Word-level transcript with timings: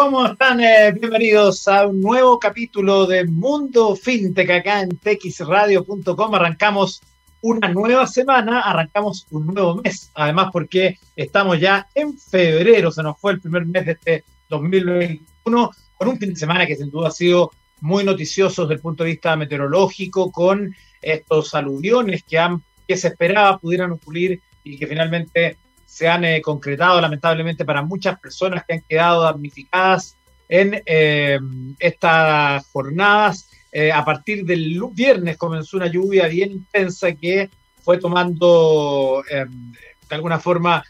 ¿Cómo 0.00 0.24
están? 0.24 0.60
Eh, 0.60 0.92
bienvenidos 0.92 1.66
a 1.66 1.84
un 1.88 2.00
nuevo 2.00 2.38
capítulo 2.38 3.04
de 3.04 3.24
Mundo 3.24 3.96
FinTech 3.96 4.48
acá 4.48 4.82
en 4.82 4.90
texradio.com. 4.96 6.34
Arrancamos 6.36 7.02
una 7.40 7.68
nueva 7.70 8.06
semana, 8.06 8.60
arrancamos 8.60 9.26
un 9.32 9.48
nuevo 9.48 9.74
mes, 9.82 10.12
además 10.14 10.50
porque 10.52 11.00
estamos 11.16 11.58
ya 11.58 11.88
en 11.96 12.16
febrero, 12.16 12.92
se 12.92 13.02
nos 13.02 13.18
fue 13.18 13.32
el 13.32 13.40
primer 13.40 13.66
mes 13.66 13.86
de 13.86 13.92
este 13.92 14.24
2021, 14.48 15.70
con 15.96 16.08
un 16.08 16.16
fin 16.16 16.30
de 16.30 16.36
semana 16.36 16.64
que 16.64 16.76
sin 16.76 16.90
duda 16.90 17.08
ha 17.08 17.10
sido 17.10 17.50
muy 17.80 18.04
noticioso 18.04 18.62
desde 18.62 18.74
el 18.74 18.80
punto 18.80 19.02
de 19.02 19.10
vista 19.10 19.34
meteorológico, 19.34 20.30
con 20.30 20.76
estos 21.02 21.56
aluviones 21.56 22.22
que, 22.22 22.38
han, 22.38 22.62
que 22.86 22.96
se 22.96 23.08
esperaba 23.08 23.58
pudieran 23.58 23.90
ocurrir 23.90 24.40
y 24.62 24.78
que 24.78 24.86
finalmente 24.86 25.56
se 25.88 26.06
han 26.06 26.22
eh, 26.22 26.42
concretado 26.42 27.00
lamentablemente 27.00 27.64
para 27.64 27.80
muchas 27.80 28.20
personas 28.20 28.62
que 28.64 28.74
han 28.74 28.82
quedado 28.82 29.22
damnificadas 29.22 30.16
en 30.46 30.82
eh, 30.84 31.38
estas 31.78 32.66
jornadas. 32.66 33.48
Eh, 33.72 33.90
a 33.90 34.04
partir 34.04 34.44
del 34.44 34.78
viernes 34.92 35.38
comenzó 35.38 35.78
una 35.78 35.86
lluvia 35.86 36.28
bien 36.28 36.52
intensa 36.52 37.12
que 37.12 37.48
fue 37.82 37.96
tomando 37.96 39.22
de 39.30 40.14
alguna 40.14 40.38
forma 40.38 40.84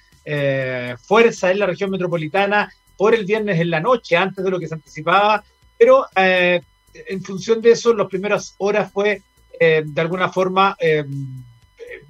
fuerza 1.00 1.50
en 1.52 1.60
la 1.60 1.66
región 1.66 1.90
metropolitana 1.90 2.68
por 2.96 3.14
el 3.14 3.24
viernes 3.24 3.60
en 3.60 3.70
la 3.70 3.80
noche, 3.80 4.16
antes 4.16 4.44
de 4.44 4.50
lo 4.50 4.58
que 4.58 4.66
se 4.66 4.74
anticipaba, 4.74 5.44
pero 5.78 6.06
en 6.16 7.22
función 7.22 7.62
de 7.62 7.70
eso, 7.70 7.94
las 7.94 8.08
primeras 8.08 8.54
horas 8.58 8.90
fue 8.92 9.22
de 9.60 10.00
alguna 10.00 10.28
forma 10.28 10.76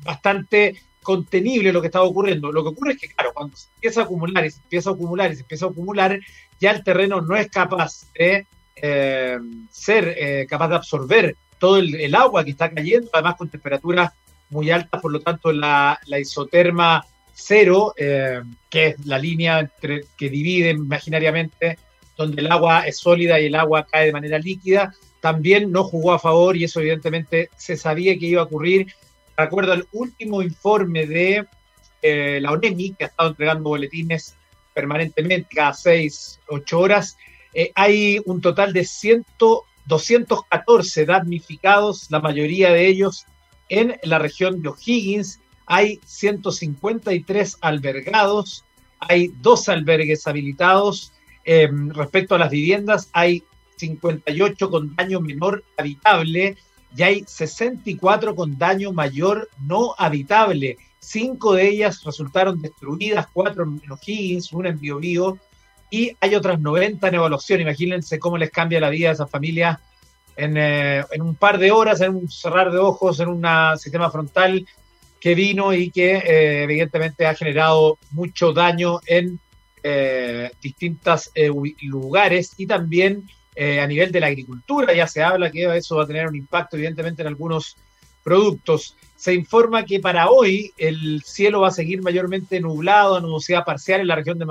bastante 0.02 0.87
contenible 1.08 1.72
lo 1.72 1.80
que 1.80 1.86
estaba 1.86 2.04
ocurriendo. 2.04 2.52
Lo 2.52 2.62
que 2.62 2.68
ocurre 2.68 2.92
es 2.92 2.98
que, 2.98 3.08
claro, 3.08 3.32
cuando 3.32 3.56
se 3.56 3.68
empieza 3.76 4.02
a 4.02 4.04
acumular 4.04 4.44
y 4.44 4.50
se 4.50 4.60
empieza 4.60 4.90
a 4.90 4.92
acumular 4.92 5.32
y 5.32 5.36
se 5.36 5.40
empieza 5.40 5.64
a 5.64 5.70
acumular, 5.70 6.20
ya 6.60 6.70
el 6.70 6.84
terreno 6.84 7.22
no 7.22 7.34
es 7.34 7.48
capaz 7.48 8.12
de 8.12 8.46
eh, 8.76 9.38
ser 9.70 10.14
eh, 10.18 10.46
capaz 10.46 10.68
de 10.68 10.74
absorber 10.74 11.36
todo 11.58 11.78
el, 11.78 12.14
agua 12.14 12.44
que 12.44 12.50
está 12.50 12.70
cayendo, 12.70 13.08
además 13.14 13.36
con 13.36 13.48
temperaturas 13.48 14.12
muy 14.50 14.70
altas, 14.70 15.00
por 15.00 15.10
lo 15.10 15.20
tanto 15.20 15.50
la, 15.50 15.98
isoterma 16.20 17.02
cero, 17.32 17.94
eh, 17.96 18.42
que 18.68 18.88
es 18.88 19.06
la 19.06 19.18
línea 19.18 19.72
que 19.80 20.28
divide 20.28 20.72
imaginariamente 20.72 21.78
donde 22.18 22.42
el 22.42 22.52
agua 22.52 22.86
es 22.86 22.98
sólida 22.98 23.40
y 23.40 23.46
el 23.46 23.54
agua 23.54 23.86
cae 23.90 24.06
de 24.06 24.12
manera 24.12 24.38
líquida, 24.38 24.92
también 25.20 25.72
no 25.72 25.84
jugó 25.84 26.12
a 26.12 26.18
favor 26.18 26.54
y 26.54 26.64
eso 26.64 26.80
evidentemente 26.80 27.48
se 27.56 27.78
sabía 27.78 28.18
que 28.18 28.26
iba 28.26 28.42
a 28.42 28.44
ocurrir 28.44 28.88
acuerdo 29.44 29.72
al 29.72 29.86
último 29.92 30.42
informe 30.42 31.06
de 31.06 31.46
eh, 32.02 32.38
la 32.40 32.52
ONEMI, 32.52 32.94
que 32.94 33.04
ha 33.04 33.08
estado 33.08 33.30
entregando 33.30 33.70
boletines 33.70 34.36
permanentemente 34.74 35.56
cada 35.56 35.74
seis, 35.74 36.40
ocho 36.48 36.80
horas, 36.80 37.16
eh, 37.54 37.72
hay 37.74 38.20
un 38.26 38.40
total 38.40 38.72
de 38.72 38.84
100, 38.84 39.24
214 39.86 41.06
damnificados, 41.06 42.10
la 42.10 42.20
mayoría 42.20 42.72
de 42.72 42.86
ellos 42.86 43.26
en 43.68 43.98
la 44.02 44.18
región 44.18 44.62
de 44.62 44.68
O'Higgins. 44.68 45.40
Hay 45.66 46.00
153 46.04 47.58
albergados, 47.60 48.64
hay 49.00 49.32
dos 49.40 49.68
albergues 49.68 50.26
habilitados. 50.26 51.12
Em, 51.44 51.90
respecto 51.90 52.34
a 52.34 52.38
las 52.38 52.50
viviendas, 52.50 53.08
hay 53.12 53.42
58 53.76 54.70
con 54.70 54.94
daño 54.94 55.20
menor 55.20 55.64
habitable 55.76 56.56
ya 56.94 57.06
hay 57.06 57.24
64 57.26 58.34
con 58.34 58.56
daño 58.58 58.92
mayor 58.92 59.48
no 59.60 59.94
habitable. 59.98 60.78
Cinco 60.98 61.54
de 61.54 61.68
ellas 61.68 62.02
resultaron 62.04 62.60
destruidas, 62.60 63.26
cuatro 63.32 63.64
en 63.64 63.90
O'Higgins, 63.90 64.52
una 64.52 64.70
en 64.70 64.78
Biobío, 64.78 65.38
y 65.90 66.16
hay 66.20 66.34
otras 66.34 66.60
90 66.60 67.08
en 67.08 67.14
evaluación. 67.14 67.60
Imagínense 67.60 68.18
cómo 68.18 68.36
les 68.36 68.50
cambia 68.50 68.80
la 68.80 68.90
vida 68.90 69.10
a 69.10 69.12
esas 69.12 69.30
familias 69.30 69.78
en, 70.36 70.56
eh, 70.56 71.04
en, 71.10 71.22
un 71.22 71.34
par 71.34 71.58
de 71.58 71.70
horas, 71.70 72.00
en 72.00 72.14
un 72.14 72.30
cerrar 72.30 72.70
de 72.70 72.78
ojos, 72.78 73.20
en 73.20 73.28
un 73.28 73.44
sistema 73.78 74.10
frontal 74.10 74.66
que 75.20 75.34
vino 75.34 75.72
y 75.72 75.90
que 75.90 76.16
eh, 76.16 76.62
evidentemente 76.62 77.26
ha 77.26 77.34
generado 77.34 77.98
mucho 78.12 78.52
daño 78.52 79.00
en 79.06 79.40
eh, 79.82 80.50
distintos 80.60 81.30
lugares 81.80 82.54
y 82.56 82.66
también 82.66 83.28
eh, 83.60 83.80
a 83.80 83.88
nivel 83.88 84.12
de 84.12 84.20
la 84.20 84.28
agricultura, 84.28 84.94
ya 84.94 85.08
se 85.08 85.20
habla 85.20 85.50
que 85.50 85.64
eso 85.76 85.96
va 85.96 86.04
a 86.04 86.06
tener 86.06 86.28
un 86.28 86.36
impacto 86.36 86.76
evidentemente 86.76 87.22
en 87.22 87.28
algunos 87.28 87.76
productos. 88.22 88.96
Se 89.16 89.34
informa 89.34 89.84
que 89.84 89.98
para 89.98 90.30
hoy 90.30 90.70
el 90.76 91.24
cielo 91.24 91.62
va 91.62 91.68
a 91.68 91.72
seguir 91.72 92.00
mayormente 92.00 92.60
nublado, 92.60 93.16
a 93.16 93.20
nubosidad 93.20 93.64
parcial 93.64 94.00
en 94.00 94.06
la 94.06 94.14
región 94.14 94.38
de 94.38 94.46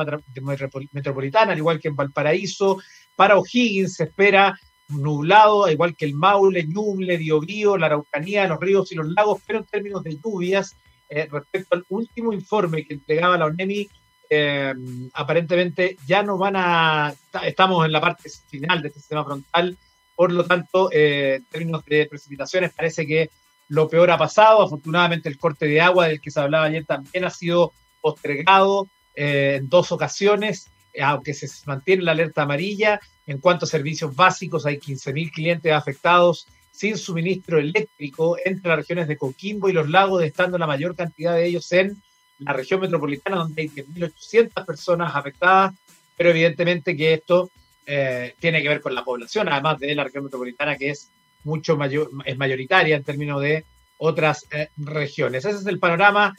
metropolitana, 0.91 1.53
al 1.53 1.57
igual 1.57 1.79
que 1.79 1.87
en 1.87 1.95
Valparaíso. 1.95 2.79
Para 3.15 3.37
O'Higgins 3.37 3.95
se 3.95 4.03
espera 4.03 4.59
nublado, 4.89 5.63
al 5.63 5.71
igual 5.71 5.95
que 5.95 6.03
el 6.03 6.13
Maule, 6.13 6.67
Ñuble, 6.67 7.15
Biobío, 7.15 7.77
la 7.77 7.85
Araucanía, 7.85 8.45
los 8.45 8.59
ríos 8.59 8.91
y 8.91 8.95
los 8.95 9.07
lagos, 9.07 9.41
pero 9.47 9.59
en 9.59 9.65
términos 9.67 10.03
de 10.03 10.17
lluvias, 10.21 10.75
eh, 11.07 11.29
respecto 11.31 11.77
al 11.77 11.85
último 11.87 12.33
informe 12.33 12.85
que 12.85 12.95
entregaba 12.95 13.37
la 13.37 13.45
ONEMI, 13.45 13.87
eh, 14.29 14.73
aparentemente 15.13 15.97
ya 16.05 16.23
no 16.23 16.37
van 16.37 16.55
a, 16.55 17.13
estamos 17.43 17.85
en 17.85 17.91
la 17.91 18.01
parte 18.01 18.29
final 18.47 18.81
de 18.81 18.89
este 18.89 18.99
sistema 18.99 19.23
frontal, 19.23 19.77
por 20.15 20.31
lo 20.31 20.45
tanto, 20.45 20.89
eh, 20.91 21.35
en 21.35 21.45
términos 21.45 21.85
de 21.85 22.07
precipitaciones, 22.07 22.73
parece 22.73 23.05
que 23.05 23.29
lo 23.67 23.87
peor 23.87 24.09
ha 24.11 24.17
pasado. 24.17 24.61
Afortunadamente, 24.61 25.29
el 25.29 25.37
corte 25.37 25.67
de 25.67 25.81
agua 25.81 26.07
del 26.07 26.21
que 26.21 26.31
se 26.31 26.39
hablaba 26.39 26.65
ayer 26.65 26.85
también 26.85 27.25
ha 27.25 27.29
sido 27.29 27.73
postergado 28.01 28.87
eh, 29.15 29.57
en 29.59 29.69
dos 29.69 29.91
ocasiones, 29.91 30.69
aunque 30.99 31.33
se 31.33 31.47
mantiene 31.65 32.03
la 32.03 32.13
alerta 32.13 32.43
amarilla. 32.43 32.99
En 33.27 33.39
cuanto 33.39 33.65
a 33.65 33.67
servicios 33.67 34.15
básicos, 34.15 34.65
hay 34.65 34.77
15.000 34.77 35.31
clientes 35.31 35.71
afectados 35.71 36.47
sin 36.71 36.97
suministro 36.97 37.59
eléctrico 37.59 38.37
entre 38.43 38.69
las 38.69 38.77
regiones 38.77 39.07
de 39.07 39.17
Coquimbo 39.17 39.69
y 39.69 39.73
los 39.73 39.89
lagos, 39.89 40.23
estando 40.23 40.57
la 40.57 40.67
mayor 40.67 40.95
cantidad 40.95 41.33
de 41.33 41.45
ellos 41.47 41.71
en 41.71 42.01
la 42.39 42.53
región 42.53 42.81
metropolitana, 42.81 43.37
donde 43.37 43.63
hay 43.63 43.69
10.800 43.69 44.65
personas 44.65 45.15
afectadas, 45.15 45.73
pero 46.15 46.29
evidentemente 46.29 46.95
que 46.95 47.13
esto 47.13 47.49
eh, 47.85 48.35
tiene 48.39 48.61
que 48.61 48.69
ver 48.69 48.81
con 48.81 48.93
la 48.93 49.03
población, 49.03 49.47
además 49.49 49.79
de 49.79 49.95
la 49.95 50.03
región 50.03 50.25
metropolitana, 50.25 50.77
que 50.77 50.89
es 50.89 51.09
mucho 51.43 51.77
mayor, 51.77 52.09
es 52.25 52.37
mayoritaria 52.37 52.95
en 52.95 53.03
términos 53.03 53.41
de 53.41 53.63
otras 53.97 54.45
eh, 54.51 54.69
regiones. 54.77 55.45
Ese 55.45 55.57
es 55.57 55.65
el 55.65 55.79
panorama 55.79 56.35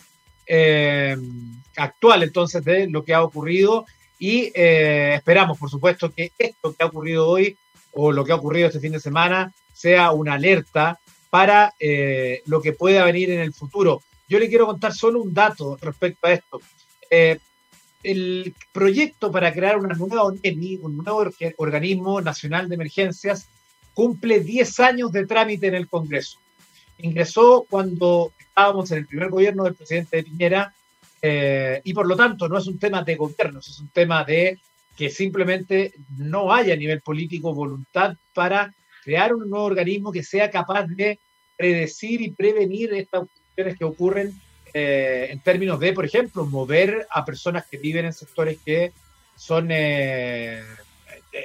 eh, 0.47 1.17
actual 1.77 2.23
entonces 2.23 2.65
de 2.65 2.89
lo 2.89 3.05
que 3.05 3.15
ha 3.15 3.23
ocurrido 3.23 3.87
y 4.19 4.51
esperamos, 4.55 5.59
por 5.59 5.71
supuesto, 5.71 6.13
que 6.13 6.33
esto 6.37 6.75
que 6.75 6.83
ha 6.83 6.87
ocurrido 6.87 7.29
hoy 7.29 7.57
o 7.93 8.11
lo 8.11 8.25
que 8.25 8.33
ha 8.33 8.37
ocurrido 8.37 8.67
este 8.67 8.81
fin 8.81 8.93
de 8.93 8.99
semana 8.99 9.53
sea 9.73 10.11
una 10.11 10.35
alerta 10.35 10.99
para 11.31 11.73
lo 12.47 12.61
que 12.61 12.73
pueda 12.73 13.05
venir 13.05 13.31
en 13.31 13.39
el 13.39 13.55
futuro. 13.55 14.03
Yo 14.29 14.39
le 14.39 14.49
quiero 14.49 14.67
contar 14.67 14.95
solo 14.95 15.23
un 15.23 15.33
dato 15.33 15.77
respecto 15.81 16.27
a 16.27 16.33
esto. 16.33 16.61
Eh, 17.11 17.39
el 18.03 18.55
proyecto 18.73 19.33
para 19.33 19.53
crear 19.53 19.79
una 19.79 19.95
nueva 19.95 20.25
ONEMI, 20.25 20.77
un 20.83 20.99
nuevo 20.99 21.31
organismo 21.57 22.21
nacional 22.21 22.69
de 22.69 22.75
emergencias, 22.75 23.49
cumple 23.95 24.41
10 24.41 24.81
años 24.81 25.13
de 25.13 25.27
trámite 25.27 25.67
en 25.67 25.75
el 25.75 25.89
Congreso. 25.89 26.39
Ingresó 26.99 27.67
cuando 27.69 28.33
estábamos 28.39 28.91
en 28.91 28.99
el 28.99 29.07
primer 29.07 29.31
gobierno 29.31 29.65
del 29.65 29.75
presidente 29.75 30.23
Piñera 30.23 30.73
eh, 31.21 31.81
y 31.83 31.93
por 31.93 32.07
lo 32.07 32.15
tanto 32.15 32.49
no 32.49 32.59
es 32.59 32.67
un 32.67 32.79
tema 32.79 33.03
de 33.03 33.17
gobierno, 33.17 33.59
es 33.59 33.81
un 33.81 33.89
tema 33.89 34.25
de 34.25 34.59
que 34.97 35.11
simplemente 35.11 35.95
no 36.17 36.53
haya 36.53 36.75
a 36.75 36.77
nivel 36.77 37.01
político 37.01 37.55
voluntad 37.55 38.17
para 38.35 38.75
crear 39.03 39.35
un 39.35 39.49
nuevo 39.49 39.65
organismo 39.65 40.13
que 40.13 40.23
sea 40.23 40.51
capaz 40.51 40.87
de 40.87 41.19
predecir 41.57 42.21
y 42.21 42.31
prevenir 42.31 42.93
esta 42.95 43.25
que 43.77 43.85
ocurren 43.85 44.41
eh, 44.73 45.29
en 45.31 45.41
términos 45.41 45.81
de, 45.81 45.93
por 45.93 46.05
ejemplo, 46.05 46.45
mover 46.45 47.07
a 47.11 47.25
personas 47.25 47.67
que 47.67 47.79
viven 47.79 48.07
en 48.07 48.13
sectores 48.13 48.59
que 48.65 48.93
son, 49.37 49.69
eh, 49.71 50.63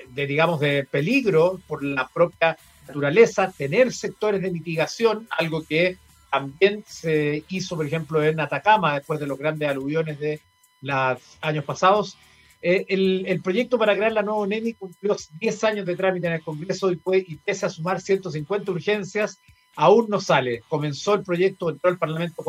de, 0.09 0.27
digamos, 0.27 0.59
de 0.59 0.85
peligro 0.89 1.59
por 1.67 1.83
la 1.83 2.07
propia 2.07 2.57
naturaleza, 2.87 3.51
tener 3.55 3.93
sectores 3.93 4.41
de 4.41 4.51
mitigación, 4.51 5.27
algo 5.37 5.63
que 5.63 5.97
también 6.31 6.83
se 6.87 7.43
hizo, 7.49 7.75
por 7.75 7.85
ejemplo, 7.85 8.23
en 8.23 8.39
Atacama 8.39 8.95
después 8.95 9.19
de 9.19 9.27
los 9.27 9.37
grandes 9.37 9.69
aluviones 9.69 10.19
de 10.19 10.39
los 10.81 11.19
años 11.41 11.63
pasados. 11.63 12.17
Eh, 12.61 12.85
el, 12.87 13.41
proyecto 13.41 13.77
para 13.77 13.95
crear 13.95 14.13
la 14.13 14.21
nueva 14.21 14.47
NEMI 14.47 14.73
cumplió 14.75 15.17
10 15.39 15.63
años 15.65 15.85
de 15.85 15.95
trámite 15.95 16.27
en 16.27 16.33
el 16.33 16.43
Congreso 16.43 16.91
y, 16.91 16.95
fue, 16.95 17.17
y 17.17 17.35
pese 17.35 17.65
a 17.65 17.69
sumar 17.69 17.99
150 17.99 18.71
urgencias, 18.71 19.39
aún 19.75 20.07
no 20.09 20.19
sale. 20.19 20.63
Comenzó 20.67 21.15
el 21.15 21.23
proyecto, 21.23 21.69
entró 21.69 21.89
al 21.89 21.97
Parlamento 21.97 22.43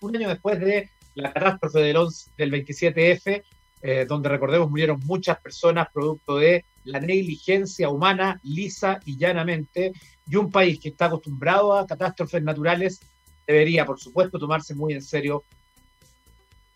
un 0.00 0.16
año 0.16 0.28
después 0.28 0.60
de 0.60 0.90
la 1.14 1.32
catástrofe 1.32 1.80
del, 1.80 1.96
11, 1.96 2.30
del 2.36 2.52
27F, 2.52 3.42
eh, 3.82 4.06
donde 4.08 4.28
recordemos 4.28 4.70
murieron 4.70 5.00
muchas 5.04 5.40
personas 5.40 5.88
producto 5.92 6.36
de 6.36 6.64
la 6.84 7.00
negligencia 7.00 7.88
humana 7.88 8.40
lisa 8.42 9.00
y 9.04 9.16
llanamente, 9.16 9.92
y 10.28 10.36
un 10.36 10.50
país 10.50 10.78
que 10.80 10.90
está 10.90 11.06
acostumbrado 11.06 11.76
a 11.76 11.86
catástrofes 11.86 12.42
naturales 12.42 13.00
debería, 13.46 13.84
por 13.84 13.98
supuesto, 13.98 14.38
tomarse 14.38 14.74
muy 14.74 14.92
en 14.92 15.02
serio 15.02 15.42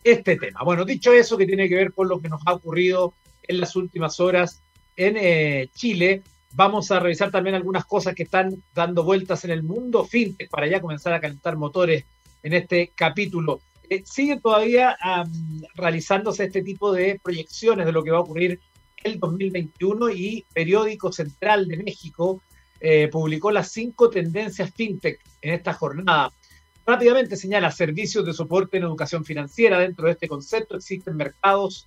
este 0.02 0.36
tema. 0.36 0.62
Bueno, 0.64 0.84
dicho 0.84 1.12
eso, 1.12 1.36
que 1.36 1.46
tiene 1.46 1.68
que 1.68 1.74
ver 1.74 1.92
con 1.92 2.08
lo 2.08 2.20
que 2.20 2.28
nos 2.28 2.40
ha 2.46 2.54
ocurrido 2.54 3.14
en 3.42 3.60
las 3.60 3.76
últimas 3.76 4.20
horas 4.20 4.62
en 4.96 5.16
eh, 5.16 5.68
Chile. 5.74 6.22
Vamos 6.56 6.90
a 6.90 7.00
revisar 7.00 7.30
también 7.30 7.54
algunas 7.54 7.84
cosas 7.84 8.14
que 8.14 8.22
están 8.22 8.62
dando 8.74 9.04
vueltas 9.04 9.44
en 9.44 9.50
el 9.50 9.62
mundo 9.62 10.06
fintech 10.06 10.48
para 10.48 10.66
ya 10.66 10.80
comenzar 10.80 11.12
a 11.12 11.20
calentar 11.20 11.54
motores 11.58 12.06
en 12.42 12.54
este 12.54 12.92
capítulo. 12.94 13.60
Eh, 13.90 14.02
sigue 14.06 14.40
todavía 14.40 14.96
realizándose 15.74 16.44
este 16.44 16.62
tipo 16.62 16.94
de 16.94 17.20
proyecciones 17.22 17.84
de 17.84 17.92
lo 17.92 18.02
que 18.02 18.10
va 18.10 18.16
a 18.16 18.22
ocurrir 18.22 18.58
el 19.04 19.20
2021 19.20 20.08
y 20.12 20.46
Periódico 20.54 21.12
Central 21.12 21.68
de 21.68 21.76
México 21.76 22.40
eh, 22.80 23.08
publicó 23.08 23.50
las 23.50 23.70
cinco 23.70 24.08
tendencias 24.08 24.72
fintech 24.74 25.20
en 25.42 25.52
esta 25.52 25.74
jornada. 25.74 26.32
Rápidamente 26.86 27.36
señala 27.36 27.70
servicios 27.70 28.24
de 28.24 28.32
soporte 28.32 28.78
en 28.78 28.84
educación 28.84 29.26
financiera. 29.26 29.78
Dentro 29.78 30.06
de 30.06 30.12
este 30.12 30.26
concepto 30.26 30.76
existen 30.76 31.16
mercados 31.16 31.86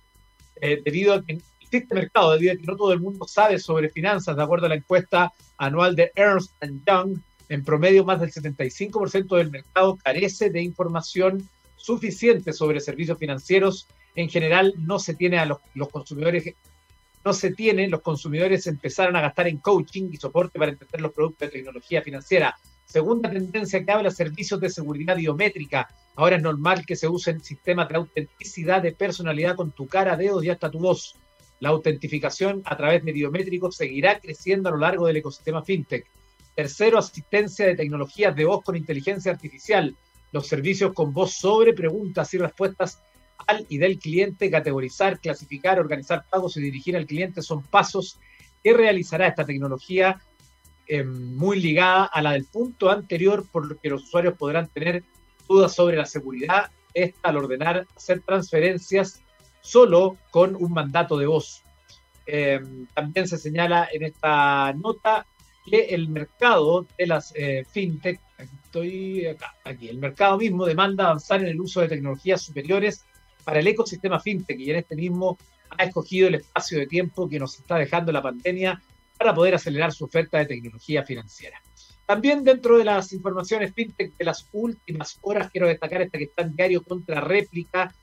eh, 0.60 0.80
debido 0.84 1.14
a 1.14 1.24
que 1.24 1.40
existe 1.70 1.94
mercado 1.94 2.32
debido 2.32 2.52
a 2.52 2.56
que 2.56 2.66
no 2.66 2.76
todo 2.76 2.92
el 2.92 3.00
mundo 3.00 3.26
sabe 3.28 3.58
sobre 3.58 3.88
finanzas. 3.88 4.36
De 4.36 4.42
acuerdo 4.42 4.66
a 4.66 4.70
la 4.70 4.74
encuesta 4.74 5.32
anual 5.56 5.94
de 5.94 6.10
Ernst 6.16 6.52
Young, 6.86 7.18
en 7.48 7.64
promedio 7.64 8.04
más 8.04 8.20
del 8.20 8.32
75% 8.32 9.36
del 9.36 9.50
mercado 9.50 9.96
carece 9.96 10.50
de 10.50 10.62
información 10.62 11.48
suficiente 11.76 12.52
sobre 12.52 12.80
servicios 12.80 13.18
financieros. 13.18 13.86
En 14.14 14.28
general 14.28 14.74
no 14.78 14.98
se 14.98 15.14
tiene 15.14 15.38
a 15.38 15.46
los, 15.46 15.58
los 15.74 15.88
consumidores 15.88 16.54
no 17.24 17.34
se 17.34 17.52
tiene, 17.52 17.86
los 17.88 18.00
consumidores 18.00 18.66
empezaron 18.66 19.14
a 19.14 19.20
gastar 19.20 19.46
en 19.46 19.58
coaching 19.58 20.08
y 20.10 20.16
soporte 20.16 20.58
para 20.58 20.72
entender 20.72 21.02
los 21.02 21.12
productos 21.12 21.48
de 21.48 21.58
tecnología 21.58 22.00
financiera. 22.00 22.56
Segunda 22.86 23.30
tendencia 23.30 23.84
que 23.84 23.92
habla, 23.92 24.10
servicios 24.10 24.58
de 24.58 24.70
seguridad 24.70 25.16
biométrica. 25.16 25.88
Ahora 26.16 26.36
es 26.36 26.42
normal 26.42 26.86
que 26.86 26.96
se 26.96 27.08
usen 27.08 27.40
sistemas 27.44 27.88
de 27.88 27.96
autenticidad 27.96 28.82
de 28.82 28.92
personalidad 28.92 29.54
con 29.54 29.70
tu 29.70 29.86
cara, 29.86 30.16
dedos 30.16 30.44
y 30.44 30.50
hasta 30.50 30.70
tu 30.70 30.78
voz. 30.78 31.14
La 31.60 31.68
autentificación 31.68 32.62
a 32.64 32.76
través 32.76 33.04
de 33.04 33.12
biométricos 33.12 33.76
seguirá 33.76 34.18
creciendo 34.18 34.68
a 34.68 34.72
lo 34.72 34.78
largo 34.78 35.06
del 35.06 35.18
ecosistema 35.18 35.62
fintech. 35.62 36.06
Tercero, 36.54 36.98
asistencia 36.98 37.66
de 37.66 37.76
tecnologías 37.76 38.34
de 38.34 38.46
voz 38.46 38.64
con 38.64 38.76
inteligencia 38.76 39.30
artificial. 39.30 39.94
Los 40.32 40.46
servicios 40.46 40.92
con 40.94 41.12
voz 41.12 41.34
sobre 41.34 41.74
preguntas 41.74 42.32
y 42.34 42.38
respuestas 42.38 43.02
al 43.46 43.66
y 43.68 43.78
del 43.78 43.98
cliente, 43.98 44.50
categorizar, 44.50 45.20
clasificar, 45.20 45.78
organizar 45.78 46.24
pagos 46.28 46.56
y 46.56 46.62
dirigir 46.62 46.96
al 46.96 47.06
cliente 47.06 47.42
son 47.42 47.62
pasos 47.62 48.18
que 48.62 48.72
realizará 48.72 49.26
esta 49.26 49.44
tecnología 49.44 50.20
eh, 50.86 51.04
muy 51.04 51.60
ligada 51.60 52.04
a 52.04 52.22
la 52.22 52.32
del 52.32 52.46
punto 52.46 52.90
anterior, 52.90 53.46
por 53.50 53.66
lo 53.66 53.78
que 53.78 53.90
los 53.90 54.04
usuarios 54.04 54.34
podrán 54.36 54.68
tener 54.68 55.04
dudas 55.48 55.74
sobre 55.74 55.96
la 55.96 56.06
seguridad, 56.06 56.70
esta 56.94 57.28
al 57.28 57.36
ordenar 57.36 57.86
hacer 57.96 58.20
transferencias 58.20 59.22
solo 59.60 60.16
con 60.30 60.56
un 60.56 60.72
mandato 60.72 61.18
de 61.18 61.26
voz. 61.26 61.62
Eh, 62.26 62.60
también 62.94 63.26
se 63.26 63.38
señala 63.38 63.88
en 63.92 64.04
esta 64.04 64.72
nota 64.74 65.26
que 65.68 65.86
el 65.86 66.08
mercado 66.08 66.86
de 66.96 67.06
las 67.06 67.32
eh, 67.36 67.64
fintech, 67.70 68.20
estoy 68.38 69.26
aquí, 69.64 69.88
el 69.88 69.98
mercado 69.98 70.38
mismo 70.38 70.64
demanda 70.64 71.04
avanzar 71.04 71.40
en 71.40 71.48
el 71.48 71.60
uso 71.60 71.80
de 71.80 71.88
tecnologías 71.88 72.42
superiores 72.42 73.04
para 73.44 73.60
el 73.60 73.66
ecosistema 73.66 74.20
fintech 74.20 74.58
y 74.58 74.70
en 74.70 74.76
este 74.76 74.96
mismo 74.96 75.38
ha 75.76 75.84
escogido 75.84 76.28
el 76.28 76.36
espacio 76.36 76.78
de 76.78 76.86
tiempo 76.86 77.28
que 77.28 77.38
nos 77.38 77.58
está 77.58 77.76
dejando 77.76 78.12
la 78.12 78.22
pandemia 78.22 78.80
para 79.16 79.34
poder 79.34 79.54
acelerar 79.54 79.92
su 79.92 80.04
oferta 80.04 80.38
de 80.38 80.46
tecnología 80.46 81.04
financiera. 81.04 81.60
También 82.06 82.42
dentro 82.42 82.78
de 82.78 82.84
las 82.84 83.12
informaciones 83.12 83.72
fintech 83.72 84.16
de 84.16 84.24
las 84.24 84.48
últimas 84.52 85.18
horas, 85.20 85.50
quiero 85.50 85.68
destacar 85.68 86.02
esta 86.02 86.18
que 86.18 86.24
está 86.24 86.42
en 86.42 86.56
diario 86.56 86.82
contra 86.82 87.20
réplica, 87.20 87.94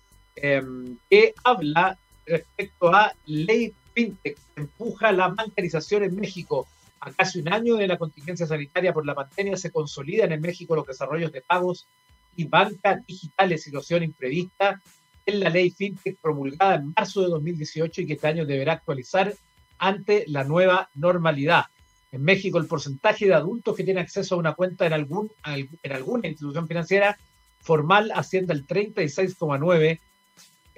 em, 0.42 0.98
que 1.10 1.34
habla 1.44 1.98
respecto 2.25 2.94
a 2.94 3.13
ley 3.25 3.74
fintech 3.94 4.38
que 4.56 4.62
empuja 4.62 5.12
la 5.12 5.30
bancarización 5.30 6.04
en 6.04 6.16
México. 6.16 6.68
A 7.00 7.12
casi 7.12 7.39
un 7.39 7.54
año 7.54 7.75
de 7.75 7.88
la 7.88 7.98
contingencia 7.98 8.48
sanitaria 8.48 8.94
por 8.94 9.06
la 9.06 9.16
pandemia 9.16 9.57
se 9.57 9.72
consolidan 9.72 10.31
en 10.31 10.42
México 10.42 10.75
los 10.75 10.88
desarrollos 10.88 11.31
de 11.31 11.42
pagos 11.42 11.88
y 12.36 12.45
banca 12.45 13.01
digital 13.07 13.57
situación 13.57 14.04
imprevista 14.04 14.81
en 15.25 15.39
la 15.42 15.50
ley 15.50 15.72
FinTech 15.72 16.18
promulgada 16.22 16.75
en 16.75 16.94
marzo 16.95 17.22
de 17.22 17.28
2018 17.28 18.01
y 18.01 18.07
que 18.07 18.13
este 18.13 18.28
año 18.28 18.45
deberá 18.45 18.74
actualizar 18.74 19.33
ante 19.78 20.24
la 20.28 20.44
nueva 20.44 20.90
normalidad. 20.95 21.66
En 22.12 22.24
México, 22.24 22.57
el 22.57 22.68
porcentaje 22.68 23.25
de 23.25 23.33
adultos 23.33 23.75
que 23.75 23.83
tienen 23.83 24.04
acceso 24.04 24.36
a 24.36 24.38
una 24.38 24.54
cuenta 24.54 24.86
en, 24.86 24.94
algún, 24.94 25.30
en 25.45 25.92
alguna 25.92 26.28
institución 26.28 26.68
financiera 26.68 27.18
formal 27.60 28.12
asciende 28.16 28.54
al 28.54 28.66
36,9, 28.66 30.00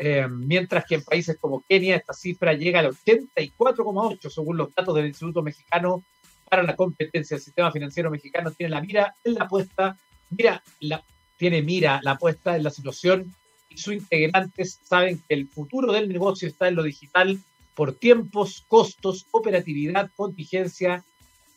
eh, 0.01 0.25
mientras 0.30 0.86
que 0.86 0.96
en 0.96 1.04
países 1.04 1.38
como 1.42 1.62
Kenia 1.68 1.98
esta 1.98 2.13
cifra 2.13 2.54
llega 2.54 2.80
al 2.80 2.88
84,8, 2.88 4.30
según 4.30 4.56
los 4.56 4.74
datos 4.74 4.96
del 4.96 5.07
Instituto 5.07 5.42
Mexicano 5.42 6.06
para 6.50 6.63
la 6.63 6.78
Competencia. 6.78 7.36
El 7.36 7.42
sistema 7.42 7.69
financiero 7.69 8.10
mexicano 8.10 8.51
tiene 8.51 8.72
la 8.72 8.81
mira 8.81 9.13
en 9.25 9.34
la 9.34 9.44
apuesta, 9.44 9.98
mira, 10.30 10.63
la, 10.80 11.04
tiene 11.36 11.62
mira 11.62 12.00
la 12.01 12.12
apuesta 12.12 12.56
en 12.56 12.63
la 12.63 12.69
situación 12.69 13.36
y 13.68 13.78
sus 13.78 13.94
integrantes 13.94 14.80
saben 14.81 15.22
que 15.28 15.36
el 15.36 15.50
futuro 15.50 15.92
del 15.92 16.07
negocio 16.07 16.48
está 16.48 16.69
en 16.69 16.75
lo 16.75 16.84
digital 16.84 17.38
por 17.75 17.92
tiempos, 17.94 18.63
costos, 18.69 19.25
operatividad, 19.31 20.12
contingencia 20.16 21.04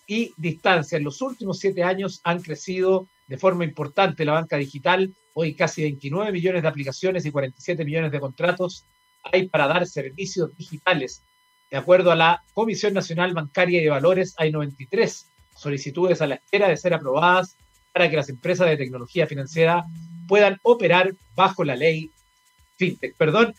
y 0.08 0.32
distancia. 0.36 0.98
En 0.98 1.04
los 1.04 1.22
últimos 1.22 1.60
siete 1.60 1.84
años 1.84 2.20
han 2.24 2.42
crecido 2.42 3.06
de 3.28 3.38
forma 3.38 3.64
importante 3.64 4.24
la 4.24 4.32
banca 4.32 4.56
digital. 4.56 5.12
Hoy 5.34 5.54
casi 5.54 5.82
29 5.82 6.32
millones 6.32 6.62
de 6.62 6.68
aplicaciones 6.68 7.24
y 7.24 7.30
47 7.30 7.84
millones 7.84 8.12
de 8.12 8.20
contratos 8.20 8.84
hay 9.22 9.48
para 9.48 9.66
dar 9.66 9.86
servicios 9.86 10.56
digitales. 10.56 11.22
De 11.70 11.76
acuerdo 11.76 12.12
a 12.12 12.16
la 12.16 12.42
Comisión 12.52 12.92
Nacional 12.92 13.32
Bancaria 13.32 13.80
y 13.80 13.84
de 13.84 13.90
Valores, 13.90 14.34
hay 14.36 14.52
93 14.52 15.26
solicitudes 15.56 16.20
a 16.20 16.26
la 16.26 16.34
espera 16.36 16.68
de 16.68 16.76
ser 16.76 16.92
aprobadas 16.94 17.56
para 17.92 18.10
que 18.10 18.16
las 18.16 18.28
empresas 18.28 18.68
de 18.68 18.76
tecnología 18.76 19.26
financiera 19.26 19.84
puedan 20.28 20.58
operar 20.62 21.14
bajo 21.34 21.64
la 21.64 21.76
ley 21.76 22.10
fintech. 22.76 23.16
Perdón, 23.16 23.54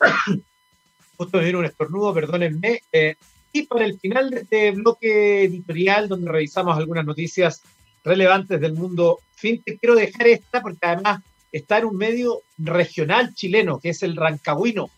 justo 1.16 1.38
me 1.38 1.44
vino 1.44 1.58
un 1.58 1.64
estornudo, 1.64 2.12
perdónenme. 2.12 2.80
Eh, 2.92 3.16
y 3.52 3.62
para 3.62 3.84
el 3.84 3.98
final 4.00 4.30
de 4.30 4.40
este 4.40 4.70
bloque 4.72 5.44
editorial, 5.44 6.08
donde 6.08 6.30
revisamos 6.30 6.76
algunas 6.76 7.04
noticias 7.04 7.62
relevantes 8.04 8.60
del 8.60 8.74
mundo 8.74 9.18
fintech, 9.34 9.80
quiero 9.80 9.94
dejar 9.96 10.28
esta 10.28 10.60
porque 10.60 10.86
además 10.86 11.22
está 11.50 11.78
en 11.78 11.86
un 11.86 11.96
medio 11.96 12.42
regional 12.58 13.34
chileno, 13.34 13.78
que 13.80 13.90
es 13.90 14.02
el 14.02 14.16
Rancagüino, 14.16 14.90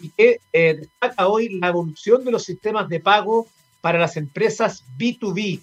y 0.00 0.10
que 0.10 0.40
eh, 0.52 0.74
destaca 0.74 1.28
hoy 1.28 1.48
la 1.60 1.68
evolución 1.68 2.24
de 2.24 2.30
los 2.30 2.44
sistemas 2.44 2.88
de 2.88 3.00
pago 3.00 3.46
para 3.80 3.98
las 3.98 4.16
empresas 4.16 4.84
B2B. 4.98 5.62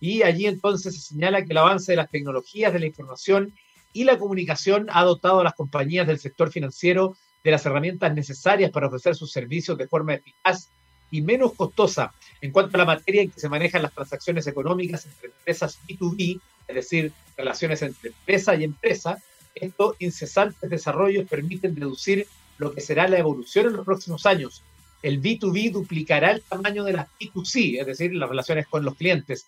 Y 0.00 0.22
allí 0.22 0.46
entonces 0.46 0.94
se 0.94 1.00
señala 1.00 1.44
que 1.44 1.52
el 1.52 1.58
avance 1.58 1.92
de 1.92 1.96
las 1.96 2.10
tecnologías 2.10 2.72
de 2.72 2.80
la 2.80 2.86
información 2.86 3.54
y 3.92 4.04
la 4.04 4.18
comunicación 4.18 4.88
ha 4.90 5.04
dotado 5.04 5.40
a 5.40 5.44
las 5.44 5.54
compañías 5.54 6.06
del 6.06 6.18
sector 6.18 6.50
financiero 6.50 7.16
de 7.44 7.50
las 7.50 7.64
herramientas 7.66 8.14
necesarias 8.14 8.70
para 8.70 8.86
ofrecer 8.86 9.14
sus 9.14 9.30
servicios 9.30 9.76
de 9.78 9.88
forma 9.88 10.14
eficaz 10.14 10.70
y 11.12 11.22
menos 11.22 11.52
costosa 11.52 12.12
en 12.40 12.50
cuanto 12.50 12.76
a 12.76 12.78
la 12.78 12.84
materia 12.84 13.22
en 13.22 13.30
que 13.30 13.38
se 13.38 13.48
manejan 13.48 13.82
las 13.82 13.92
transacciones 13.92 14.48
económicas 14.48 15.06
entre 15.06 15.28
empresas 15.28 15.78
B2B, 15.86 16.40
es 16.66 16.74
decir, 16.74 17.12
relaciones 17.36 17.82
entre 17.82 18.10
empresa 18.10 18.56
y 18.56 18.64
empresa. 18.64 19.22
Estos 19.54 19.94
incesantes 20.00 20.68
desarrollos 20.68 21.28
permiten 21.28 21.76
reducir 21.76 22.26
lo 22.58 22.72
que 22.72 22.80
será 22.80 23.06
la 23.06 23.18
evolución 23.18 23.66
en 23.66 23.74
los 23.74 23.84
próximos 23.84 24.26
años. 24.26 24.64
El 25.02 25.22
B2B 25.22 25.70
duplicará 25.70 26.32
el 26.32 26.42
tamaño 26.42 26.82
de 26.82 26.94
las 26.94 27.08
B2C, 27.20 27.80
es 27.80 27.86
decir, 27.86 28.14
las 28.14 28.28
relaciones 28.28 28.66
con 28.66 28.84
los 28.84 28.96
clientes, 28.96 29.46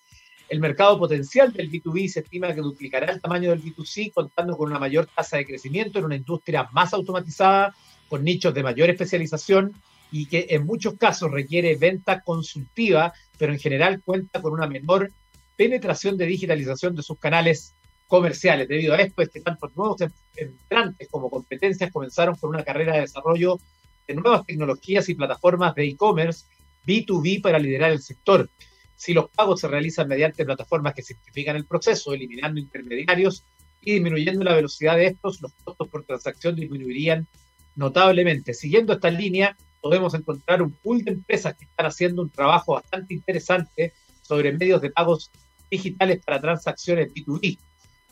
el 0.49 0.61
mercado 0.61 0.99
potencial 0.99 1.53
del 1.53 1.71
B2B 1.71 2.09
se 2.09 2.21
estima 2.21 2.55
que 2.55 2.61
duplicará 2.61 3.11
el 3.11 3.21
tamaño 3.21 3.51
del 3.51 3.63
B2C, 3.63 4.13
contando 4.13 4.57
con 4.57 4.71
una 4.71 4.79
mayor 4.79 5.07
tasa 5.07 5.39
de 5.39 5.47
crecimiento 5.47 5.99
en 5.99 6.05
una 6.05 6.17
industria 6.17 6.69
más 6.73 6.93
automatizada, 6.93 7.75
con 8.09 8.23
nichos 8.23 8.53
de 8.53 8.63
mayor 8.63 8.91
especialización 8.91 9.73
y 10.17 10.27
que 10.27 10.47
en 10.51 10.65
muchos 10.65 10.95
casos 10.95 11.33
requiere 11.33 11.75
venta 11.75 12.21
consultiva, 12.21 13.13
pero 13.37 13.53
en 13.53 13.59
general 13.59 14.01
cuenta 14.01 14.41
con 14.41 14.53
una 14.53 14.69
menor 14.69 15.11
penetración 15.57 16.17
de 16.17 16.27
digitalización 16.27 16.95
de 16.95 17.03
sus 17.03 17.19
canales 17.19 17.75
comerciales. 18.07 18.69
Debido 18.69 18.95
a 18.95 18.99
esto, 18.99 19.23
es 19.23 19.31
que 19.31 19.41
tanto 19.41 19.73
nuevos 19.75 19.97
entrantes 20.37 21.09
como 21.11 21.31
competencias 21.31 21.91
comenzaron 21.91 22.37
con 22.37 22.51
una 22.51 22.63
carrera 22.63 22.95
de 22.95 23.01
desarrollo 23.01 23.59
de 24.07 24.15
nuevas 24.15 24.47
tecnologías 24.47 25.09
y 25.09 25.17
plataformas 25.17 25.75
de 25.75 25.89
e-commerce 25.89 26.45
B2B 26.87 27.43
para 27.43 27.59
liderar 27.59 27.91
el 27.91 28.01
sector. 28.01 28.49
Si 28.95 29.15
los 29.15 29.29
pagos 29.31 29.63
se 29.63 29.67
realizan 29.67 30.07
mediante 30.07 30.45
plataformas 30.45 30.95
que 30.95 31.03
simplifican 31.03 31.57
el 31.57 31.67
proceso, 31.67 32.15
eliminando 32.15 32.61
intermediarios 32.61 33.43
y 33.81 33.95
disminuyendo 33.95 34.45
la 34.45 34.55
velocidad 34.55 34.95
de 34.95 35.07
estos, 35.07 35.43
los 35.43 35.53
costos 35.65 35.89
por 35.89 36.05
transacción 36.05 36.55
disminuirían 36.55 37.27
notablemente. 37.75 38.55
Siguiendo 38.55 38.93
esta 38.93 39.11
línea, 39.11 39.57
podemos 39.85 40.15
encontrar 40.15 40.63
un 40.63 40.71
pool 40.71 41.05
de 41.05 41.11
empresas 41.11 41.55
que 41.59 41.67
están 41.67 41.85
haciendo 41.85 42.23
un 42.23 42.31
trabajo 42.31 42.73
bastante 42.73 43.13
interesante 43.13 43.93
sobre 44.23 44.51
medios 44.51 44.81
de 44.81 44.91
pagos 44.91 45.31
digitales 45.71 46.23
para 46.25 46.41
transacciones 46.41 47.13
B2B. 47.13 47.59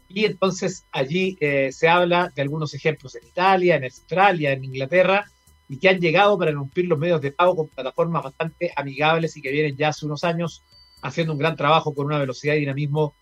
Y 0.07 0.27
entonces 0.27 0.85
allí 0.93 1.39
eh, 1.41 1.73
se 1.73 1.89
habla 1.89 2.31
de 2.35 2.43
algunos 2.43 2.75
ejemplos 2.75 3.15
en 3.15 3.27
Italia, 3.27 3.77
en 3.77 3.85
Australia, 3.85 4.53
en 4.53 4.65
Inglaterra, 4.65 5.25
y 5.67 5.79
que 5.79 5.89
han 5.89 5.99
llegado 5.99 6.37
para 6.37 6.55
cumplir 6.55 6.89
los 6.89 6.99
medios 6.99 7.23
de 7.23 7.33
pago 7.33 7.57
con 7.57 7.69
plataformas 7.69 8.25
bastante 8.25 8.71
amigables 8.77 9.35
y 9.39 9.41
que 9.41 9.51
vienen 9.51 9.75
ya 9.75 9.89
hace 9.89 10.05
unos 10.05 10.25
años 10.25 10.63
haciendo 11.01 11.33
un 11.33 11.39
gran 11.39 11.57
trabajo 11.57 11.95
con 11.95 12.05
una 12.05 12.19
velocidad 12.19 12.55
y 12.55 12.61
dinamismo 12.61 13.15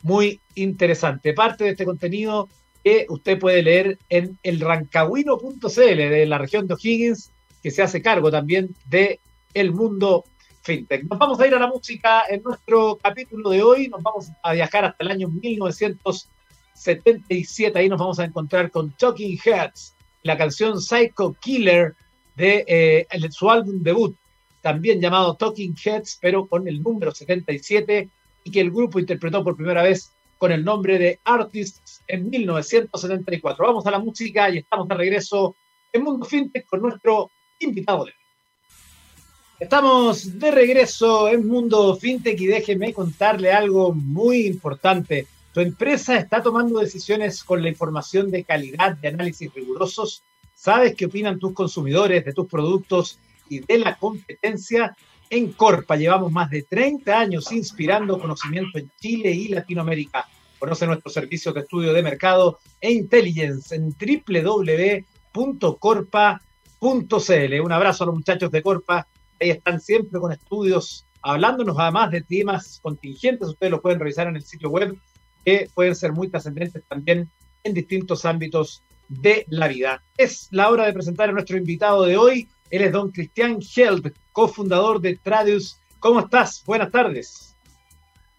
muy 0.00 0.40
interesante. 0.54 1.34
Parte 1.34 1.64
de 1.64 1.70
este 1.72 1.84
contenido 1.84 2.48
que 2.82 3.04
usted 3.10 3.38
puede 3.38 3.62
leer 3.62 3.98
en 4.08 4.38
el 4.42 4.58
rancagüino.cl 4.58 5.68
de 5.68 6.24
la 6.24 6.38
región 6.38 6.66
de 6.66 6.72
O'Higgins, 6.72 7.30
que 7.62 7.70
se 7.70 7.82
hace 7.82 8.02
cargo 8.02 8.30
también 8.30 8.74
de 8.86 9.20
el 9.54 9.72
mundo 9.72 10.24
fintech. 10.62 11.04
Nos 11.04 11.18
vamos 11.18 11.40
a 11.40 11.46
ir 11.46 11.54
a 11.54 11.58
la 11.58 11.66
música 11.66 12.24
en 12.28 12.42
nuestro 12.42 12.98
capítulo 13.02 13.48
de 13.50 13.62
hoy, 13.62 13.88
nos 13.88 14.02
vamos 14.02 14.28
a 14.42 14.52
viajar 14.52 14.84
hasta 14.84 15.02
el 15.04 15.10
año 15.10 15.28
1977, 15.28 17.78
ahí 17.78 17.88
nos 17.88 17.98
vamos 17.98 18.18
a 18.18 18.24
encontrar 18.24 18.70
con 18.70 18.92
Talking 18.92 19.38
Heads, 19.44 19.94
la 20.22 20.36
canción 20.36 20.78
Psycho 20.80 21.34
Killer 21.40 21.94
de 22.36 22.64
eh, 22.66 23.06
su 23.30 23.50
álbum 23.50 23.82
debut, 23.82 24.14
también 24.60 25.00
llamado 25.00 25.34
Talking 25.34 25.74
Heads, 25.82 26.18
pero 26.20 26.46
con 26.46 26.68
el 26.68 26.82
número 26.82 27.12
77, 27.12 28.08
y 28.44 28.50
que 28.50 28.60
el 28.60 28.70
grupo 28.70 28.98
interpretó 28.98 29.42
por 29.42 29.56
primera 29.56 29.82
vez 29.82 30.12
con 30.38 30.52
el 30.52 30.64
nombre 30.64 30.98
de 30.98 31.18
Artists 31.24 32.02
en 32.06 32.30
1974. 32.30 33.66
Vamos 33.66 33.86
a 33.86 33.90
la 33.90 33.98
música 33.98 34.48
y 34.48 34.58
estamos 34.58 34.88
de 34.88 34.94
regreso 34.94 35.54
en 35.92 36.02
Mundo 36.02 36.24
Fintech 36.24 36.66
con 36.66 36.80
nuestro 36.80 37.30
invitado 37.60 38.06
de. 38.06 38.12
Estamos 39.58 40.38
de 40.38 40.50
regreso 40.50 41.28
en 41.28 41.46
Mundo 41.46 41.94
Fintech 41.94 42.40
y 42.40 42.46
déjeme 42.46 42.94
contarle 42.94 43.52
algo 43.52 43.92
muy 43.92 44.46
importante. 44.46 45.26
Tu 45.52 45.60
empresa 45.60 46.16
está 46.16 46.42
tomando 46.42 46.80
decisiones 46.80 47.44
con 47.44 47.62
la 47.62 47.68
información 47.68 48.30
de 48.30 48.44
calidad, 48.44 48.96
de 48.96 49.08
análisis 49.08 49.52
rigurosos. 49.52 50.22
¿Sabes 50.54 50.94
qué 50.94 51.06
opinan 51.06 51.38
tus 51.38 51.52
consumidores 51.52 52.24
de 52.24 52.32
tus 52.32 52.48
productos 52.48 53.18
y 53.50 53.60
de 53.60 53.78
la 53.78 53.98
competencia? 53.98 54.96
En 55.28 55.52
Corpa 55.52 55.96
llevamos 55.96 56.32
más 56.32 56.48
de 56.50 56.62
30 56.62 57.18
años 57.18 57.52
inspirando 57.52 58.18
conocimiento 58.18 58.78
en 58.78 58.90
Chile 58.98 59.30
y 59.30 59.48
Latinoamérica. 59.48 60.26
Conoce 60.58 60.86
nuestros 60.86 61.12
servicios 61.12 61.54
de 61.54 61.60
estudio 61.60 61.92
de 61.92 62.02
mercado 62.02 62.58
e 62.80 62.90
intelligence 62.90 63.74
en 63.74 63.92
www.corpa.cl. 66.80 67.60
Un 67.60 67.72
abrazo 67.72 68.04
a 68.04 68.06
los 68.06 68.16
muchachos 68.16 68.50
de 68.50 68.62
Corpa. 68.62 69.06
Ahí 69.40 69.50
están 69.50 69.80
siempre 69.80 70.18
con 70.18 70.32
estudios 70.32 71.06
hablándonos 71.22 71.78
además 71.78 72.10
de 72.10 72.22
temas 72.22 72.80
contingentes. 72.82 73.48
Ustedes 73.48 73.70
lo 73.70 73.80
pueden 73.80 74.00
revisar 74.00 74.26
en 74.26 74.36
el 74.36 74.42
sitio 74.42 74.70
web 74.70 74.96
que 75.44 75.68
pueden 75.74 75.94
ser 75.94 76.12
muy 76.12 76.28
trascendentes 76.28 76.82
también 76.88 77.28
en 77.64 77.74
distintos 77.74 78.24
ámbitos 78.24 78.82
de 79.08 79.44
la 79.48 79.68
vida. 79.68 80.02
Es 80.16 80.48
la 80.50 80.70
hora 80.70 80.86
de 80.86 80.92
presentar 80.92 81.28
a 81.28 81.32
nuestro 81.32 81.56
invitado 81.56 82.04
de 82.04 82.16
hoy. 82.16 82.48
Él 82.70 82.82
es 82.82 82.92
don 82.92 83.10
Cristian 83.10 83.58
Held, 83.74 84.12
cofundador 84.32 85.00
de 85.00 85.16
Tradius. 85.16 85.80
¿Cómo 85.98 86.20
estás? 86.20 86.62
Buenas 86.64 86.90
tardes. 86.90 87.56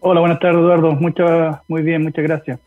Hola, 0.00 0.20
buenas 0.20 0.40
tardes, 0.40 0.58
Eduardo. 0.58 0.92
Muchas, 0.92 1.58
muy 1.68 1.82
bien, 1.82 2.02
muchas 2.02 2.24
gracias. 2.24 2.60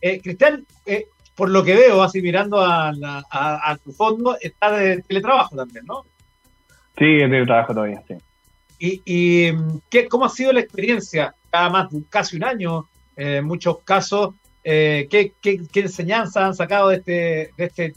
Eh, 0.00 0.20
Cristian, 0.20 0.66
eh, 0.84 1.06
por 1.34 1.50
lo 1.50 1.64
que 1.64 1.74
veo, 1.74 2.02
así 2.02 2.22
mirando 2.22 2.60
a, 2.60 3.78
tu 3.82 3.92
fondo, 3.92 4.36
está 4.40 4.70
de 4.72 5.02
teletrabajo 5.02 5.56
también, 5.56 5.84
¿no? 5.86 6.04
Sí, 6.96 7.04
de 7.04 7.28
teletrabajo 7.28 7.74
todavía, 7.74 8.02
sí. 8.06 8.14
¿Y, 8.78 9.52
qué, 9.90 10.08
cómo 10.08 10.26
ha 10.26 10.28
sido 10.28 10.52
la 10.52 10.60
experiencia? 10.60 11.34
Cada 11.50 11.70
más, 11.70 11.88
casi 12.08 12.36
un 12.36 12.44
año, 12.44 12.88
eh, 13.16 13.36
en 13.36 13.44
muchos 13.44 13.78
casos, 13.82 14.34
¿qué, 14.62 15.32
qué, 15.40 15.60
qué 15.70 15.80
enseñanzas 15.80 16.42
han 16.42 16.54
sacado 16.54 16.88
de 16.88 16.96
este, 16.96 17.50
de 17.56 17.64
este 17.64 17.94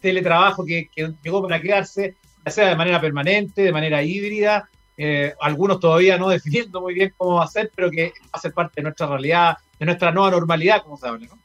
teletrabajo 0.00 0.64
que, 0.64 0.88
llegó 1.22 1.42
para 1.42 1.60
quedarse, 1.60 2.16
ya 2.44 2.50
sea 2.50 2.68
de 2.68 2.76
manera 2.76 3.00
permanente, 3.00 3.62
de 3.62 3.72
manera 3.72 4.02
híbrida, 4.02 4.68
eh, 4.96 5.34
algunos 5.40 5.78
todavía 5.80 6.18
no 6.18 6.28
definiendo 6.28 6.80
muy 6.80 6.94
bien 6.94 7.12
cómo 7.16 7.36
va 7.36 7.44
a 7.44 7.48
ser, 7.48 7.70
pero 7.74 7.90
que 7.90 8.12
va 8.24 8.30
a 8.32 8.40
ser 8.40 8.52
parte 8.52 8.74
de 8.76 8.82
nuestra 8.82 9.06
realidad, 9.06 9.56
de 9.78 9.86
nuestra 9.86 10.10
nueva 10.10 10.32
normalidad, 10.32 10.82
como 10.82 10.96
se 10.96 11.06
habla, 11.06 11.26
¿no? 11.26 11.38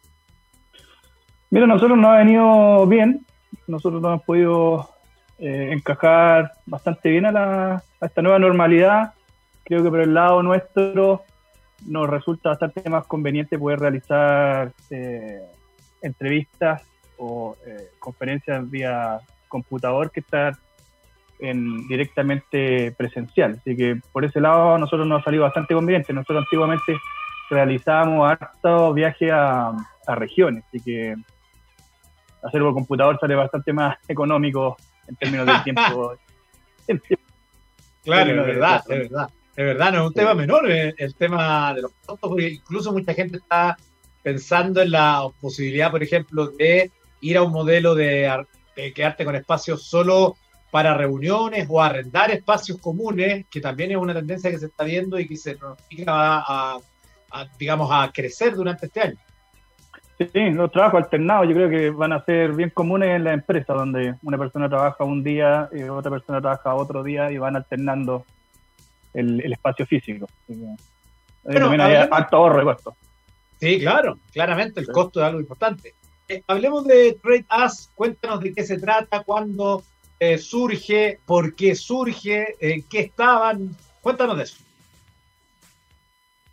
Mira, 1.53 1.67
nosotros 1.67 1.99
nos 1.99 2.09
ha 2.09 2.17
venido 2.17 2.87
bien, 2.87 3.27
nosotros 3.67 4.01
nos 4.01 4.13
hemos 4.13 4.23
podido 4.23 4.89
eh, 5.37 5.69
encajar 5.71 6.51
bastante 6.65 7.09
bien 7.11 7.27
a, 7.27 7.31
la, 7.31 7.83
a 8.01 8.05
esta 8.07 8.23
nueva 8.23 8.39
normalidad. 8.39 9.13
Creo 9.63 9.83
que 9.83 9.89
por 9.91 9.99
el 9.99 10.15
lado 10.15 10.41
nuestro 10.41 11.21
nos 11.85 12.09
resulta 12.09 12.49
bastante 12.49 12.89
más 12.89 13.05
conveniente 13.05 13.59
poder 13.59 13.81
realizar 13.81 14.71
eh, 14.89 15.43
entrevistas 16.01 16.81
o 17.19 17.55
eh, 17.67 17.91
conferencias 17.99 18.67
vía 18.71 19.19
computador 19.47 20.09
que 20.09 20.21
estar 20.21 20.55
en, 21.37 21.87
directamente 21.87 22.93
presencial. 22.97 23.59
Así 23.61 23.77
que 23.77 24.01
por 24.11 24.25
ese 24.25 24.41
lado 24.41 24.73
a 24.73 24.79
nosotros 24.79 25.05
nos 25.05 25.21
ha 25.21 25.25
salido 25.25 25.43
bastante 25.43 25.75
conveniente. 25.75 26.13
Nosotros 26.13 26.45
antiguamente 26.45 26.97
realizábamos 27.51 28.31
harto 28.31 28.91
viaje 28.91 29.29
a, 29.31 29.71
regiones, 30.15 30.65
así 30.67 30.81
que 30.81 31.15
hacerlo 32.43 32.67
por 32.67 32.75
computador 32.75 33.17
sale 33.19 33.35
bastante 33.35 33.73
más 33.73 33.97
económico 34.07 34.77
en 35.07 35.15
términos 35.15 35.45
del 35.47 35.63
tiempo. 35.63 36.15
claro, 38.03 38.41
es 38.41 38.47
verdad, 38.47 38.83
es 38.89 39.09
verdad. 39.09 39.29
Es 39.55 39.65
verdad, 39.65 39.91
no 39.91 40.01
es 40.01 40.07
un 40.07 40.13
tema 40.13 40.33
menor 40.33 40.69
el, 40.69 40.95
el 40.97 41.13
tema 41.15 41.75
de 41.75 41.83
los 41.83 41.91
costos, 42.05 42.27
porque 42.27 42.49
incluso 42.49 42.91
mucha 42.91 43.13
gente 43.13 43.37
está 43.37 43.77
pensando 44.23 44.81
en 44.81 44.91
la 44.91 45.27
posibilidad, 45.39 45.91
por 45.91 46.01
ejemplo, 46.01 46.47
de 46.47 46.89
ir 47.23 47.37
a 47.37 47.43
un 47.43 47.51
modelo 47.51 47.93
de, 47.93 48.45
quedarte 48.95 49.25
con 49.25 49.35
espacios 49.35 49.83
solo 49.83 50.37
para 50.71 50.95
reuniones 50.95 51.67
o 51.69 51.81
arrendar 51.81 52.31
espacios 52.31 52.79
comunes, 52.79 53.45
que 53.49 53.61
también 53.61 53.91
es 53.91 53.97
una 53.97 54.13
tendencia 54.13 54.49
que 54.49 54.57
se 54.57 54.65
está 54.67 54.83
viendo 54.83 55.19
y 55.19 55.27
que 55.27 55.37
se 55.37 55.55
pronostica 55.55 56.07
a, 56.07 56.79
digamos, 57.59 57.89
a 57.91 58.11
crecer 58.11 58.55
durante 58.55 58.87
este 58.87 59.01
año. 59.01 59.17
Sí, 60.31 60.49
los 60.51 60.71
trabajos 60.71 61.03
alternados 61.03 61.47
yo 61.47 61.55
creo 61.55 61.69
que 61.69 61.89
van 61.89 62.13
a 62.13 62.23
ser 62.23 62.53
bien 62.53 62.69
comunes 62.69 63.09
en 63.09 63.23
la 63.23 63.33
empresa, 63.33 63.73
donde 63.73 64.15
una 64.21 64.37
persona 64.37 64.69
trabaja 64.69 65.03
un 65.03 65.23
día 65.23 65.69
y 65.73 65.83
otra 65.83 66.11
persona 66.11 66.39
trabaja 66.39 66.75
otro 66.75 67.03
día 67.03 67.31
y 67.31 67.37
van 67.37 67.55
alternando 67.55 68.25
el, 69.13 69.51
espacio 69.51 69.85
físico. 69.85 70.27
también 71.43 71.81
hay 71.81 72.07
alto 72.09 72.37
ahorro 72.37 72.59
de 72.59 72.65
costo. 72.65 72.95
Sí, 73.59 73.79
claro, 73.79 74.17
claramente 74.31 74.81
el 74.81 74.87
costo 74.87 75.21
es 75.21 75.25
algo 75.25 75.39
importante. 75.39 75.93
Eh, 76.27 76.43
hablemos 76.47 76.85
de 76.85 77.17
Trade 77.21 77.45
Us, 77.65 77.89
cuéntanos 77.95 78.39
de 78.41 78.53
qué 78.53 78.63
se 78.63 78.77
trata, 78.77 79.23
cuándo 79.23 79.83
eh, 80.19 80.37
surge, 80.37 81.19
por 81.25 81.55
qué 81.55 81.75
surge, 81.75 82.55
en 82.59 82.83
qué 82.83 83.01
estaban, 83.01 83.75
cuéntanos 84.01 84.37
de 84.37 84.43
eso. 84.43 84.57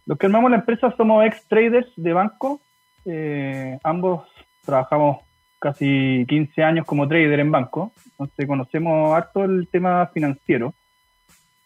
Los 0.06 0.18
que 0.18 0.26
armamos 0.26 0.50
la 0.50 0.56
empresa 0.58 0.94
somos 0.96 1.24
ex 1.24 1.44
traders 1.46 1.88
de 1.96 2.12
banco, 2.12 2.60
eh, 3.04 3.78
ambos 3.82 4.28
trabajamos 4.64 5.18
casi 5.58 6.24
15 6.28 6.62
años 6.62 6.86
como 6.86 7.06
trader 7.06 7.40
en 7.40 7.50
banco, 7.50 7.92
entonces 8.12 8.46
conocemos 8.46 9.12
harto 9.12 9.44
el 9.44 9.68
tema 9.68 10.06
financiero 10.06 10.74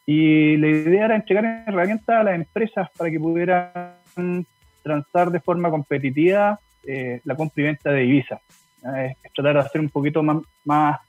y 0.07 0.57
la 0.57 0.69
idea 0.69 1.05
era 1.07 1.17
entregar 1.17 1.64
herramientas 1.67 2.17
a 2.17 2.25
las 2.25 2.35
empresas 2.35 2.88
para 2.97 3.11
que 3.11 3.19
pudieran 3.19 4.47
transar 4.83 5.31
de 5.31 5.41
forma 5.41 5.71
competitiva 5.71 6.59
eh, 6.83 7.21
la 7.25 7.37
compra 7.37 7.62
y 7.62 7.67
venta 7.67 7.91
de 7.91 8.00
divisas. 8.03 8.41
Es, 8.99 9.17
tratar 9.33 9.55
de 9.55 9.61
hacer 9.61 9.81
un 9.81 9.88
poquito 9.88 10.23
más, 10.23 10.43
más 10.64 11.00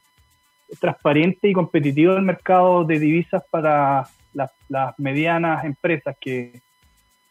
transparente 0.80 1.50
y 1.50 1.54
competitivo 1.54 2.14
el 2.14 2.22
mercado 2.22 2.86
de 2.86 3.00
divisas 3.00 3.44
para 3.50 4.08
las, 4.34 4.52
medianas 4.98 5.66
empresas 5.66 6.16
que, 6.20 6.62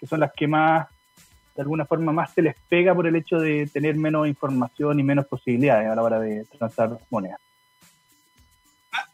son 0.09 0.21
las 0.21 0.33
que 0.33 0.47
más, 0.47 0.87
de 1.55 1.63
alguna 1.63 1.87
forma, 1.87 2.13
más 2.13 2.33
se 2.33 2.43
les 2.43 2.57
pega 2.69 2.95
por 2.95 3.07
el 3.07 3.17
hecho 3.17 3.39
de 3.39 3.67
tener 3.67 3.95
menos 3.97 4.27
información 4.27 4.99
y 4.99 5.03
menos 5.03 5.27
posibilidades 5.27 5.89
a 5.89 5.95
la 5.95 6.03
hora 6.03 6.19
de 6.19 6.45
transar 6.45 6.99
monedas. 7.11 7.39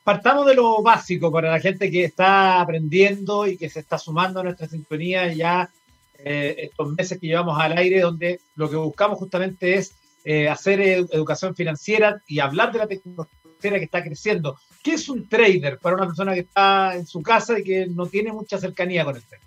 Partamos 0.02 0.46
de 0.46 0.54
lo 0.54 0.82
básico 0.82 1.30
para 1.30 1.50
la 1.50 1.60
gente 1.60 1.90
que 1.90 2.04
está 2.04 2.60
aprendiendo 2.60 3.46
y 3.46 3.56
que 3.56 3.68
se 3.68 3.80
está 3.80 3.98
sumando 3.98 4.40
a 4.40 4.42
nuestra 4.42 4.66
sintonía 4.66 5.32
ya 5.32 5.70
eh, 6.18 6.54
estos 6.58 6.92
meses 6.94 7.18
que 7.18 7.26
llevamos 7.26 7.58
al 7.58 7.76
aire, 7.76 8.00
donde 8.00 8.40
lo 8.56 8.68
que 8.68 8.76
buscamos 8.76 9.18
justamente 9.18 9.74
es 9.74 9.94
eh, 10.24 10.48
hacer 10.48 10.80
educación 10.80 11.54
financiera 11.54 12.22
y 12.26 12.40
hablar 12.40 12.72
de 12.72 12.78
la 12.78 12.86
tecnología 12.86 13.30
que 13.60 13.84
está 13.84 14.02
creciendo. 14.02 14.58
¿Qué 14.82 14.94
es 14.94 15.08
un 15.08 15.28
trader 15.28 15.78
para 15.78 15.96
una 15.96 16.06
persona 16.06 16.34
que 16.34 16.40
está 16.40 16.94
en 16.94 17.06
su 17.06 17.22
casa 17.22 17.58
y 17.58 17.62
que 17.62 17.86
no 17.86 18.06
tiene 18.06 18.32
mucha 18.32 18.58
cercanía 18.58 19.04
con 19.04 19.16
el 19.16 19.24
tema? 19.24 19.44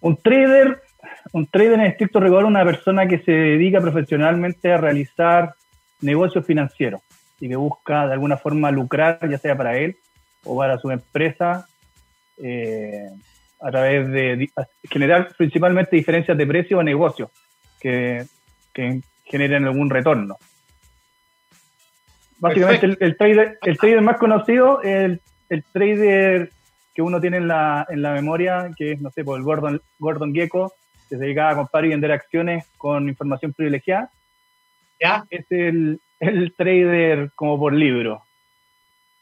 Un 0.00 0.16
trader, 0.16 0.82
un 1.32 1.46
trader 1.46 1.74
en 1.74 1.80
estricto 1.82 2.20
rigor, 2.20 2.44
una 2.44 2.64
persona 2.64 3.06
que 3.06 3.18
se 3.18 3.32
dedica 3.32 3.80
profesionalmente 3.80 4.72
a 4.72 4.78
realizar 4.78 5.54
negocios 6.00 6.44
financieros 6.46 7.00
y 7.40 7.48
que 7.48 7.56
busca 7.56 8.06
de 8.06 8.12
alguna 8.12 8.36
forma 8.36 8.70
lucrar, 8.70 9.18
ya 9.28 9.38
sea 9.38 9.56
para 9.56 9.76
él 9.76 9.96
o 10.44 10.56
para 10.56 10.78
su 10.78 10.90
empresa, 10.90 11.66
eh, 12.42 13.08
a 13.60 13.70
través 13.70 14.08
de 14.08 14.50
generar 14.84 15.34
principalmente 15.36 15.96
diferencias 15.96 16.36
de 16.36 16.46
precio 16.46 16.78
o 16.78 16.82
negocios 16.82 17.30
que, 17.80 18.26
generen 19.24 19.64
algún 19.64 19.90
retorno. 19.90 20.38
Básicamente 22.38 22.96
el, 22.98 23.16
trader, 23.16 23.58
el 23.62 23.78
trader 23.78 24.00
más 24.00 24.16
conocido 24.16 24.82
es 24.82 25.20
el, 25.48 25.64
trader 25.72 26.50
que 26.92 27.02
uno 27.02 27.20
tiene 27.20 27.36
en 27.36 27.46
la, 27.46 27.86
en 27.88 28.02
la 28.02 28.12
memoria, 28.12 28.70
que 28.76 28.92
es, 28.92 29.00
no 29.00 29.10
sé, 29.10 29.22
por 29.22 29.38
el 29.38 29.44
Gordon, 29.44 29.80
Gordon 30.00 30.34
Gecko, 30.34 30.72
que 31.10 31.16
se 31.16 31.24
dedicaba 31.24 31.50
a 31.50 31.56
comprar 31.56 31.84
y 31.84 31.88
vender 31.88 32.12
acciones 32.12 32.64
con 32.78 33.08
información 33.08 33.52
privilegiada. 33.52 34.10
¿Ya? 34.98 35.24
Es 35.28 35.44
el, 35.50 36.00
el 36.20 36.54
trader 36.54 37.32
como 37.34 37.58
por 37.58 37.74
libro. 37.74 38.22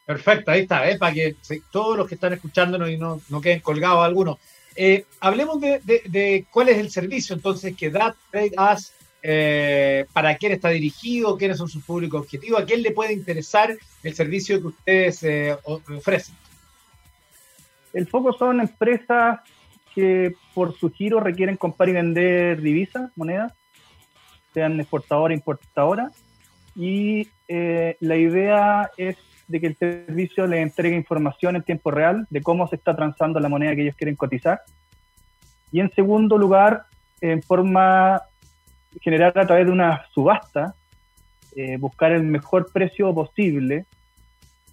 Perfecto, 0.09 0.51
ahí 0.51 0.63
está, 0.63 0.89
¿eh? 0.89 0.97
para 0.97 1.13
que 1.13 1.37
todos 1.71 1.97
los 1.97 2.09
que 2.09 2.15
están 2.15 2.33
escuchándonos 2.33 2.89
y 2.89 2.97
no, 2.97 3.21
no 3.29 3.41
queden 3.41 3.61
colgados 3.61 4.05
algunos. 4.05 4.39
Eh, 4.75 5.05
hablemos 5.21 5.61
de, 5.61 6.47
cuál 6.51 6.71
es 6.71 6.79
el 6.79 6.91
servicio 6.91 7.35
entonces 7.35 7.77
que 7.77 7.91
da 7.91 8.15
Trade 8.31 8.53
eh, 9.23 10.07
para 10.13 10.37
quién 10.37 10.53
está 10.53 10.71
dirigido, 10.71 11.37
quiénes 11.37 11.59
son 11.59 11.69
sus 11.69 11.85
públicos 11.85 12.23
objetivos, 12.23 12.63
a 12.63 12.65
quién 12.65 12.83
le 12.83 12.93
puede 12.93 13.13
interesar 13.13 13.77
el 14.03 14.15
servicio 14.15 14.61
que 14.61 14.67
ustedes 14.69 15.23
eh, 15.25 15.57
ofrecen. 15.65 16.35
El 17.93 18.07
foco 18.07 18.33
son 18.33 18.61
empresas 18.61 19.41
que 19.99 20.37
por 20.55 20.79
su 20.79 20.93
giro 20.93 21.19
requieren 21.19 21.57
comprar 21.57 21.89
y 21.89 21.93
vender 21.93 22.63
divisas, 22.63 23.11
monedas, 23.17 23.53
sean 24.55 24.79
exportadora, 24.79 25.35
importadora, 25.35 26.13
y 26.77 27.27
eh, 27.49 27.97
la 27.99 28.15
idea 28.15 28.93
es 28.97 29.17
de 29.49 29.61
que 29.61 29.67
el 29.67 29.77
servicio 29.77 30.47
le 30.47 30.61
entregue 30.61 30.95
información 30.95 31.57
en 31.57 31.65
tiempo 31.65 31.91
real 31.91 32.29
de 32.31 32.43
cómo 32.43 32.69
se 32.69 32.77
está 32.77 32.95
transando 32.95 33.41
la 33.41 33.49
moneda 33.49 33.75
que 33.75 33.83
ellos 33.83 33.97
quieren 33.97 34.15
cotizar. 34.15 34.61
Y 35.73 35.81
en 35.81 35.91
segundo 35.91 36.39
lugar, 36.39 36.85
en 37.21 37.43
forma 37.43 38.23
general 39.01 39.33
a 39.35 39.47
través 39.49 39.67
de 39.67 39.73
una 39.73 40.05
subasta, 40.15 40.77
eh, 41.57 41.77
buscar 41.77 42.13
el 42.13 42.23
mejor 42.23 42.71
precio 42.73 43.13
posible 43.13 43.85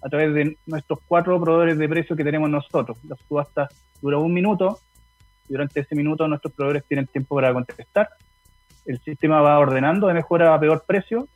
a 0.02 0.08
través 0.08 0.32
de 0.34 0.56
nuestros 0.66 1.00
cuatro 1.08 1.40
proveedores 1.40 1.78
de 1.78 1.88
precio 1.88 2.14
que 2.14 2.22
tenemos 2.22 2.48
nosotros. 2.48 2.96
La 3.08 3.16
subasta 3.26 3.68
dura 4.00 4.18
un 4.18 4.32
minuto 4.32 4.78
durante 5.48 5.80
ese 5.80 5.94
minuto 5.94 6.26
nuestros 6.28 6.52
proveedores 6.52 6.84
tienen 6.84 7.06
tiempo 7.06 7.34
para 7.34 7.52
contestar. 7.52 8.08
El 8.84 9.00
sistema 9.00 9.40
va 9.40 9.58
ordenando 9.58 10.06
de 10.06 10.14
mejor 10.14 10.42
a 10.42 10.58
peor 10.58 10.84
precio 10.86 11.28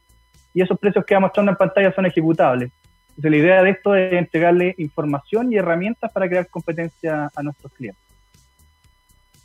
y 0.55 0.63
esos 0.63 0.79
precios 0.79 1.05
que 1.05 1.15
va 1.15 1.21
mostrando 1.21 1.53
en 1.53 1.57
pantalla 1.57 1.93
son 1.95 2.07
ejecutables. 2.07 2.71
Entonces, 3.11 3.31
la 3.31 3.37
idea 3.37 3.63
de 3.63 3.71
esto 3.71 3.95
es 3.95 4.13
entregarle 4.13 4.75
información 4.79 5.53
y 5.53 5.57
herramientas 5.57 6.11
para 6.13 6.29
crear 6.29 6.49
competencia 6.49 7.31
a 7.35 7.43
nuestros 7.43 7.73
clientes. 7.73 8.03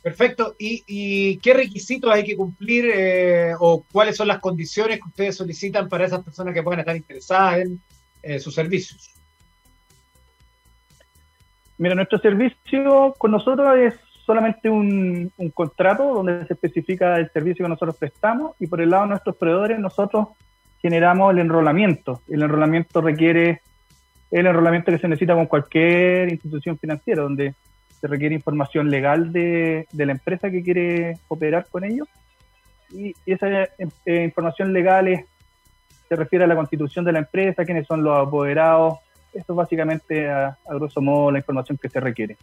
Perfecto. 0.02 0.54
¿Y, 0.56 1.36
qué 1.38 1.52
requisitos 1.52 2.12
hay 2.12 2.22
que 2.22 2.36
cumplir 2.36 2.92
eh, 2.94 3.54
o 3.58 3.84
cuáles 3.90 4.16
son 4.16 4.28
las 4.28 4.38
condiciones 4.38 4.98
que 4.98 5.08
ustedes 5.08 5.36
solicitan 5.36 5.88
para 5.88 6.06
esas 6.06 6.22
personas 6.22 6.54
que 6.54 6.62
puedan 6.62 6.78
estar 6.78 6.96
interesadas 6.96 7.58
en 7.58 7.80
eh, 8.22 8.38
sus 8.38 8.54
servicios? 8.54 9.10
Mira, 11.78 11.96
nuestro 11.96 12.18
servicio 12.20 13.14
con 13.18 13.32
nosotros 13.32 13.76
es 13.78 13.94
solamente 14.26 14.68
un, 14.68 15.32
contrato 15.54 16.12
donde 16.12 16.44
se 16.46 16.54
especifica 16.54 17.16
el 17.16 17.30
servicio 17.30 17.64
que 17.64 17.68
nosotros 17.68 17.96
prestamos 17.96 18.56
y 18.58 18.66
por 18.66 18.80
el 18.80 18.90
lado 18.90 19.04
de 19.04 19.10
nuestros 19.10 19.36
proveedores 19.36 19.78
nosotros 19.78 20.28
generamos 20.82 21.32
el 21.32 21.38
enrolamiento. 21.38 22.20
El 22.28 22.42
enrolamiento 22.42 23.00
requiere 23.00 23.62
el 24.32 24.46
enrolamiento 24.46 24.90
que 24.90 24.98
se 24.98 25.08
necesita 25.08 25.34
con 25.34 25.46
cualquier 25.46 26.30
institución 26.30 26.76
financiera, 26.76 27.22
donde 27.22 27.54
se 28.00 28.08
requiere 28.08 28.34
información 28.34 28.90
legal 28.90 29.32
de, 29.32 29.86
la 29.92 30.12
empresa 30.12 30.50
que 30.50 30.62
quiere 30.62 31.18
operar 31.28 31.66
con 31.70 31.84
ellos. 31.84 32.08
Y, 32.90 33.14
esa 33.24 33.48
eh, 33.48 34.24
información 34.24 34.72
legal 34.72 35.24
se 36.08 36.16
refiere 36.16 36.44
a 36.44 36.48
la 36.48 36.56
constitución 36.56 37.04
de 37.04 37.12
la 37.12 37.20
empresa, 37.20 37.64
quiénes 37.64 37.86
son 37.86 38.02
los 38.02 38.26
apoderados. 38.26 38.98
Esto 39.32 39.52
es 39.52 39.56
básicamente, 39.56 40.28
a, 40.28 40.58
grosso 40.68 41.00
modo, 41.00 41.30
la 41.30 41.38
información 41.38 41.78
que 41.80 41.88
se 41.88 42.00
requiere. 42.00 42.36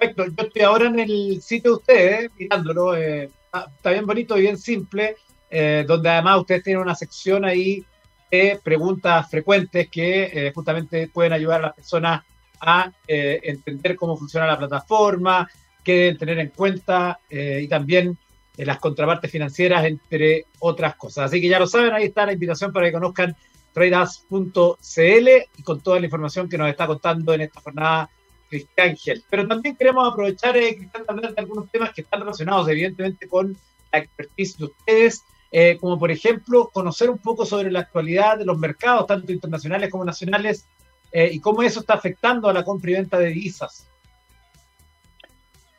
Perfecto. 0.00 0.24
Yo 0.26 0.46
estoy 0.48 0.62
ahora 0.62 0.86
en 0.86 0.98
el 0.98 1.42
sitio 1.42 1.72
de 1.72 1.76
ustedes, 1.76 2.30
mirándolo. 2.38 2.96
Eh, 2.96 3.28
está 3.76 3.90
bien 3.90 4.06
bonito 4.06 4.38
y 4.38 4.40
bien 4.40 4.56
simple. 4.56 5.16
Eh, 5.50 5.84
donde 5.86 6.08
además 6.08 6.38
ustedes 6.38 6.62
tienen 6.62 6.80
una 6.80 6.94
sección 6.94 7.44
ahí 7.44 7.84
de 8.30 8.60
preguntas 8.62 9.28
frecuentes 9.28 9.88
que 9.88 10.30
eh, 10.32 10.52
justamente 10.54 11.08
pueden 11.08 11.32
ayudar 11.32 11.58
a 11.58 11.66
las 11.66 11.74
personas 11.74 12.22
a 12.60 12.92
eh, 13.08 13.40
entender 13.42 13.96
cómo 13.96 14.16
funciona 14.16 14.46
la 14.46 14.56
plataforma, 14.56 15.50
qué 15.82 15.94
deben 15.94 16.18
tener 16.18 16.38
en 16.38 16.48
cuenta 16.50 17.18
y 17.30 17.66
también 17.68 18.16
las 18.56 18.78
contrapartes 18.78 19.30
financieras, 19.30 19.84
entre 19.86 20.44
otras 20.60 20.94
cosas. 20.96 21.26
Así 21.26 21.40
que 21.40 21.48
ya 21.48 21.58
lo 21.58 21.66
saben, 21.66 21.94
ahí 21.94 22.04
está 22.04 22.26
la 22.26 22.34
invitación 22.34 22.72
para 22.72 22.86
que 22.86 22.92
conozcan 22.92 23.34
tradeas.cl 23.72 25.28
y 25.56 25.62
con 25.62 25.80
toda 25.80 25.98
la 25.98 26.06
información 26.06 26.48
que 26.48 26.58
nos 26.58 26.68
está 26.68 26.86
contando 26.86 27.32
en 27.32 27.40
esta 27.40 27.60
jornada 27.60 28.10
Cristian 28.50 28.96
Gel. 28.96 29.24
Pero 29.30 29.48
también 29.48 29.76
queremos 29.76 30.12
aprovechar, 30.12 30.52
Cristian, 30.52 31.04
hablar 31.08 31.34
de 31.34 31.40
algunos 31.40 31.70
temas 31.70 31.94
que 31.94 32.02
están 32.02 32.20
relacionados 32.20 32.68
evidentemente 32.68 33.26
con 33.26 33.56
la 33.92 33.98
expertise 34.00 34.58
de 34.58 34.64
ustedes 34.66 35.24
eh, 35.52 35.78
como 35.80 35.98
por 35.98 36.12
ejemplo 36.12 36.70
conocer 36.72 37.10
un 37.10 37.18
poco 37.18 37.44
sobre 37.44 37.72
la 37.72 37.80
actualidad 37.80 38.38
de 38.38 38.44
los 38.44 38.56
mercados, 38.56 39.06
tanto 39.06 39.32
internacionales 39.32 39.90
como 39.90 40.04
nacionales, 40.04 40.68
eh, 41.10 41.28
y 41.32 41.40
cómo 41.40 41.62
eso 41.62 41.80
está 41.80 41.94
afectando 41.94 42.48
a 42.48 42.52
la 42.52 42.62
compra 42.62 42.92
y 42.92 42.94
venta 42.94 43.18
de 43.18 43.26
divisas. 43.26 43.88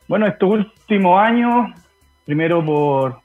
Bueno, 0.06 0.26
estos 0.26 0.50
últimos 0.50 1.18
años, 1.18 1.70
primero 2.26 2.62
por, 2.62 3.22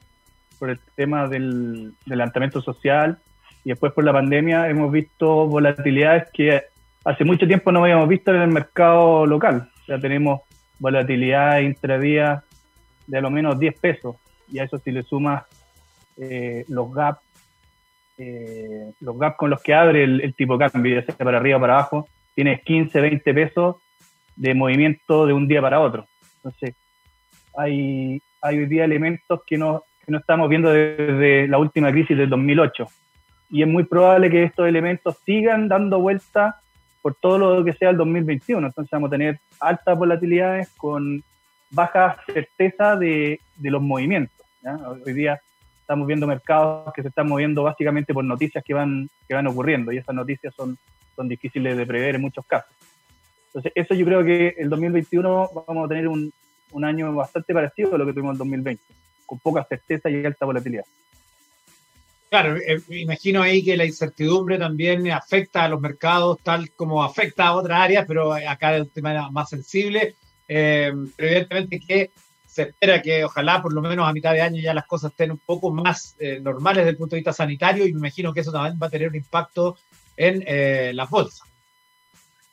por 0.58 0.70
el 0.70 0.80
tema 0.96 1.28
del, 1.28 1.94
levantamiento 2.06 2.62
social 2.62 3.20
y 3.66 3.70
después 3.72 3.92
por 3.92 4.06
la 4.06 4.14
pandemia, 4.14 4.70
hemos 4.70 4.90
visto 4.90 5.48
volatilidades 5.48 6.30
que 6.32 6.64
hace 7.08 7.24
mucho 7.24 7.48
tiempo 7.48 7.72
no 7.72 7.84
habíamos 7.84 8.10
visto 8.10 8.34
en 8.34 8.42
el 8.42 8.50
mercado 8.50 9.26
local. 9.26 9.70
Ya 9.88 9.98
tenemos 9.98 10.42
volatilidad 10.78 11.60
intradía 11.60 12.44
de 13.08 13.18
a 13.18 13.22
lo 13.22 13.30
menos 13.30 13.58
10 13.58 13.80
pesos, 13.80 14.18
y 14.52 14.60
a 14.60 14.66
eso 14.66 14.78
si 14.78 14.92
le 14.92 15.04
sumas 15.04 15.46
eh, 16.18 16.66
los 16.68 16.94
gaps 16.94 17.22
eh, 18.18 18.92
los 19.00 19.18
gaps 19.18 19.38
con 19.38 19.50
los 19.50 19.62
que 19.62 19.74
abre 19.74 20.04
el, 20.04 20.34
tipo 20.36 20.58
de 20.58 20.70
cambio, 20.70 20.96
ya 21.00 21.06
sea 21.06 21.16
para 21.16 21.38
arriba 21.38 21.58
o 21.58 21.62
para 21.62 21.76
abajo, 21.76 22.08
tienes 22.36 22.62
15, 22.64 23.00
20 23.00 23.34
pesos 23.34 23.76
de 24.36 24.54
movimiento 24.54 25.26
de 25.26 25.34
un 25.34 25.48
día 25.48 25.62
para 25.62 25.80
otro. 25.80 26.08
Entonces, 26.38 26.76
hay, 27.56 28.20
hay 28.42 28.58
hoy 28.58 28.66
día 28.66 28.84
elementos 28.86 29.42
que 29.46 29.58
no, 29.58 29.84
que 30.04 30.12
no 30.12 30.18
estamos 30.18 30.50
viendo 30.50 30.72
desde 30.72 31.48
la 31.48 31.60
última 31.60 31.92
crisis 31.92 32.18
del 32.18 32.30
2008. 32.30 32.88
Y 33.52 33.62
es 33.62 33.68
muy 33.68 33.84
probable 33.84 34.32
que 34.32 34.44
estos 34.44 34.68
elementos 34.68 35.18
sigan 35.24 35.68
dando 35.68 36.00
vuelta 36.00 36.60
por 37.08 37.16
todo 37.16 37.38
lo 37.38 37.64
que 37.64 37.72
sea 37.72 37.92
el 37.92 37.96
2021. 37.96 38.68
Entonces 38.68 38.92
vamos 38.92 39.08
a 39.08 39.12
tener 39.12 39.40
altas 39.62 39.98
volatilidades 39.98 40.68
con 40.76 41.24
baja 41.70 42.18
certeza 42.26 42.98
de, 42.98 43.40
los 43.62 43.82
movimientos. 43.82 44.46
Hoy 45.06 45.14
día 45.14 45.40
estamos 45.80 46.06
viendo 46.06 46.28
mercados 46.28 46.92
que 46.94 47.02
se 47.02 47.08
están 47.08 47.30
moviendo 47.30 47.64
básicamente 47.64 48.14
por 48.14 48.26
noticias 48.26 48.62
que 48.62 48.74
van, 48.74 49.10
que 49.26 49.36
van 49.36 49.48
ocurriendo 49.48 49.94
y 49.94 50.00
esas 50.00 50.14
noticias 50.14 50.54
son, 50.54 50.78
son 51.16 51.30
difíciles 51.30 51.78
de 51.78 51.86
prever 51.86 52.16
en 52.16 52.24
muchos 52.24 52.46
casos. 52.46 52.76
Entonces, 53.46 53.72
eso 53.74 53.94
yo 53.94 54.06
creo 54.06 54.26
que 54.26 54.56
el 54.58 54.70
2021 54.70 55.50
vamos 55.66 55.86
a 55.86 55.88
tener 55.88 56.10
un, 56.10 56.34
un 56.74 56.84
año 56.84 57.16
bastante 57.16 57.54
parecido 57.54 57.96
a 57.96 58.00
lo 58.00 58.06
que 58.06 58.12
tuvimos 58.12 58.34
en 58.34 58.40
2020, 58.40 58.84
con 59.26 59.40
poca 59.40 59.64
certeza 59.64 60.10
y 60.10 60.26
alta 60.26 60.46
volatilidad. 60.46 60.84
Claro, 62.30 62.58
eh, 62.58 62.82
imagino 62.90 63.42
ahí 63.42 63.64
que 63.64 63.78
la 63.78 63.86
incertidumbre 63.86 64.58
también 64.58 65.10
afecta 65.12 65.64
a 65.64 65.70
los 65.70 65.80
mercados 65.80 66.40
tal 66.44 66.72
como 66.72 67.04
afecta 67.04 67.48
a 67.48 67.56
otras 67.56 67.80
áreas, 67.80 68.06
pero 68.08 68.34
acá 68.34 68.76
es 68.76 68.84
un 68.84 68.90
tema 68.90 69.32
más 69.32 69.50
sensible. 69.50 70.16
Eh, 70.48 70.92
pero 71.16 71.28
evidentemente 71.30 71.80
que 71.80 72.12
se 72.46 72.64
espera 72.64 73.02
que 73.02 73.24
ojalá 73.24 73.62
por 73.62 73.74
lo 73.74 73.82
menos 73.82 74.08
a 74.08 74.14
mitad 74.14 74.34
de 74.34 74.42
año 74.42 74.62
ya 74.62 74.74
las 74.74 74.88
cosas 74.88 75.12
estén 75.12 75.32
un 75.32 75.38
poco 75.38 75.72
más 75.72 76.16
eh, 76.20 76.40
normales 76.42 76.78
desde 76.78 76.92
el 76.92 76.98
punto 76.98 77.16
de 77.16 77.20
vista 77.20 77.34
sanitario 77.34 77.86
y 77.86 77.94
me 77.94 78.00
imagino 78.00 78.34
que 78.34 78.40
eso 78.40 78.52
también 78.52 78.80
va 78.82 78.88
a 78.88 78.90
tener 78.90 79.10
un 79.10 79.16
impacto 79.16 79.78
en 80.16 80.44
eh, 80.48 80.92
las 80.94 81.10
bolsas. 81.10 81.48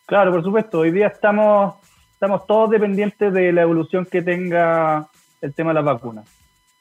Claro, 0.04 0.30
por 0.32 0.42
supuesto. 0.42 0.80
Hoy 0.80 0.90
día 0.90 1.06
estamos, 1.06 1.76
estamos 2.12 2.46
todos 2.46 2.70
dependientes 2.70 3.32
de 3.32 3.52
la 3.52 3.62
evolución 3.62 4.04
que 4.04 4.20
tenga 4.20 5.08
el 5.40 5.54
tema 5.54 5.70
de 5.70 5.74
las 5.74 5.84
vacunas. 5.84 6.28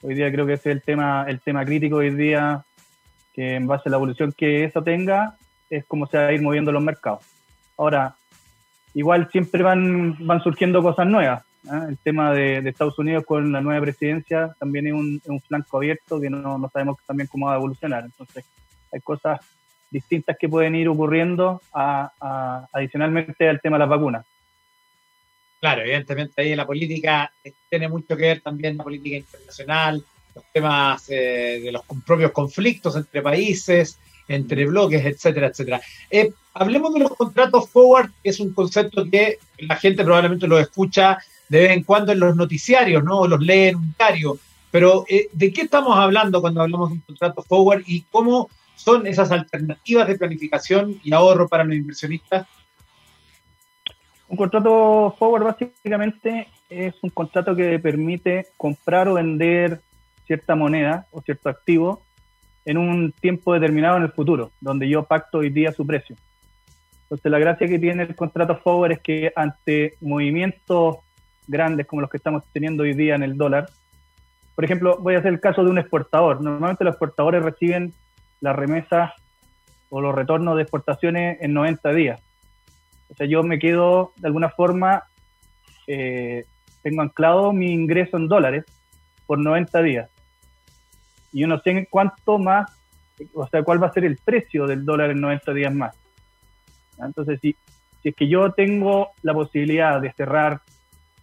Hoy 0.01 0.15
día 0.15 0.29
creo 0.29 0.45
que 0.45 0.53
ese 0.53 0.71
es 0.71 0.75
el 0.75 0.81
tema, 0.81 1.25
el 1.29 1.39
tema 1.39 1.63
crítico 1.63 1.97
hoy 1.97 2.09
día, 2.09 2.65
que 3.33 3.55
en 3.55 3.67
base 3.67 3.89
a 3.89 3.91
la 3.91 3.97
evolución 3.97 4.31
que 4.31 4.63
eso 4.63 4.83
tenga, 4.83 5.35
es 5.69 5.85
como 5.85 6.07
se 6.07 6.17
va 6.17 6.27
a 6.27 6.33
ir 6.33 6.41
moviendo 6.41 6.71
los 6.71 6.83
mercados. 6.83 7.25
Ahora, 7.77 8.15
igual 8.93 9.29
siempre 9.31 9.63
van, 9.63 10.15
van 10.25 10.41
surgiendo 10.41 10.81
cosas 10.81 11.07
nuevas. 11.07 11.43
¿ah? 11.69 11.87
El 11.89 11.97
tema 11.97 12.31
de, 12.33 12.57
Estados 12.69 12.97
Unidos 12.99 13.25
con 13.25 13.51
la 13.51 13.61
nueva 13.61 13.81
presidencia 13.81 14.55
también 14.59 14.87
es 14.87 14.93
un, 14.93 15.41
flanco 15.47 15.77
abierto 15.77 16.19
que 16.19 16.29
no, 16.29 16.69
sabemos 16.71 16.97
también 17.05 17.27
cómo 17.27 17.47
va 17.47 17.53
a 17.53 17.57
evolucionar. 17.57 18.03
Entonces, 18.05 18.45
hay 18.91 19.01
cosas 19.01 19.39
distintas 19.89 20.37
que 20.39 20.49
pueden 20.49 20.75
ir 20.75 20.87
ocurriendo 20.87 21.61
adicionalmente 22.71 23.49
al 23.49 23.61
tema 23.61 23.75
de 23.75 23.79
las 23.79 23.89
vacunas. 23.89 24.25
Claro, 25.59 25.81
evidentemente 25.81 26.41
ahí 26.41 26.55
la 26.55 26.65
política 26.65 27.31
tiene 27.69 27.87
mucho 27.87 28.17
que 28.17 28.23
ver 28.23 28.41
también 28.41 28.75
la 28.75 28.83
política 28.83 29.15
internacional, 29.15 30.03
los 30.35 30.45
temas 30.51 31.05
eh, 31.09 31.61
de 31.63 31.71
los 31.71 31.83
propios 32.05 32.31
conflictos 32.31 32.95
entre 32.95 33.21
países, 33.21 33.99
entre 34.27 34.65
bloques, 34.65 35.05
etcétera, 35.05 35.47
etcétera. 35.47 35.81
Eh, 36.09 36.31
hablemos 36.53 36.93
de 36.93 37.01
los 37.01 37.15
contratos 37.15 37.69
forward, 37.69 38.11
que 38.23 38.29
es 38.29 38.39
un 38.39 38.53
concepto 38.53 39.09
que 39.09 39.39
la 39.59 39.75
gente 39.75 40.03
probablemente 40.03 40.47
lo 40.47 40.59
escucha 40.59 41.17
de 41.49 41.61
vez 41.61 41.71
en 41.71 41.83
cuando 41.83 42.11
en 42.11 42.19
los 42.19 42.35
noticiarios, 42.35 43.03
¿no? 43.03 43.27
Los 43.27 43.41
lee 43.41 43.69
en 43.69 43.75
un 43.75 43.95
diario. 43.97 44.37
Pero, 44.71 45.05
eh, 45.07 45.29
¿de 45.33 45.53
qué 45.53 45.61
estamos 45.61 45.97
hablando 45.97 46.41
cuando 46.41 46.61
hablamos 46.61 46.89
de 46.89 46.95
un 46.95 47.01
contrato 47.01 47.43
forward 47.43 47.83
y 47.85 48.01
cómo 48.09 48.49
son 48.75 49.05
esas 49.05 49.31
alternativas 49.31 50.07
de 50.07 50.17
planificación 50.17 50.99
y 51.03 51.13
ahorro 51.13 51.47
para 51.47 51.63
los 51.63 51.75
inversionistas? 51.75 52.47
Un 54.27 54.37
contrato 54.37 55.15
forward 55.19 55.43
básicamente 55.43 56.47
es 56.69 56.95
un 57.03 57.11
contrato 57.11 57.55
que 57.55 57.77
permite 57.77 58.47
comprar 58.57 59.07
o 59.07 59.13
vender 59.13 59.79
cierta 60.25 60.55
moneda 60.55 61.07
o 61.11 61.21
cierto 61.21 61.49
activo 61.49 62.03
en 62.65 62.77
un 62.77 63.11
tiempo 63.11 63.53
determinado 63.53 63.97
en 63.97 64.03
el 64.03 64.11
futuro, 64.11 64.51
donde 64.61 64.87
yo 64.87 65.03
pacto 65.03 65.39
hoy 65.39 65.49
día 65.49 65.71
su 65.71 65.85
precio. 65.85 66.15
Entonces 67.03 67.31
la 67.31 67.39
gracia 67.39 67.67
que 67.67 67.79
tiene 67.79 68.03
el 68.03 68.15
contrato 68.15 68.57
forward 68.57 68.93
es 68.93 68.99
que 69.01 69.31
ante 69.35 69.95
movimientos 70.01 70.97
grandes 71.47 71.85
como 71.85 72.01
los 72.01 72.09
que 72.09 72.17
estamos 72.17 72.43
teniendo 72.53 72.83
hoy 72.83 72.93
día 72.93 73.15
en 73.15 73.23
el 73.23 73.37
dólar, 73.37 73.69
por 74.55 74.65
ejemplo, 74.65 74.97
voy 74.99 75.15
a 75.15 75.19
hacer 75.19 75.33
el 75.33 75.39
caso 75.39 75.63
de 75.63 75.71
un 75.71 75.79
exportador. 75.79 76.41
Normalmente 76.41 76.83
los 76.83 76.93
exportadores 76.93 77.43
reciben 77.43 77.93
las 78.39 78.55
remesas 78.55 79.11
o 79.89 80.01
los 80.01 80.13
retornos 80.13 80.55
de 80.55 80.63
exportaciones 80.63 81.37
en 81.41 81.53
90 81.53 81.91
días. 81.93 82.21
O 83.09 83.15
sea, 83.15 83.27
yo 83.27 83.43
me 83.43 83.59
quedo 83.59 84.13
de 84.17 84.27
alguna 84.27 84.49
forma, 84.49 85.03
eh, 85.87 86.45
tengo 86.81 87.01
anclado 87.01 87.53
mi 87.53 87.71
ingreso 87.71 88.17
en 88.17 88.27
dólares 88.27 88.65
por 89.25 89.39
90 89.39 89.81
días. 89.81 90.09
Y 91.33 91.41
yo 91.41 91.47
no 91.47 91.59
sé 91.59 91.87
cuánto 91.89 92.37
más, 92.37 92.71
o 93.33 93.47
sea, 93.47 93.63
cuál 93.63 93.83
va 93.83 93.87
a 93.87 93.93
ser 93.93 94.05
el 94.05 94.17
precio 94.17 94.65
del 94.65 94.85
dólar 94.85 95.11
en 95.11 95.19
90 95.19 95.53
días 95.53 95.73
más. 95.73 95.95
Entonces, 96.99 97.39
si, 97.41 97.55
si 98.01 98.09
es 98.09 98.15
que 98.15 98.27
yo 98.27 98.51
tengo 98.51 99.09
la 99.23 99.33
posibilidad 99.33 99.99
de 99.99 100.13
cerrar 100.13 100.61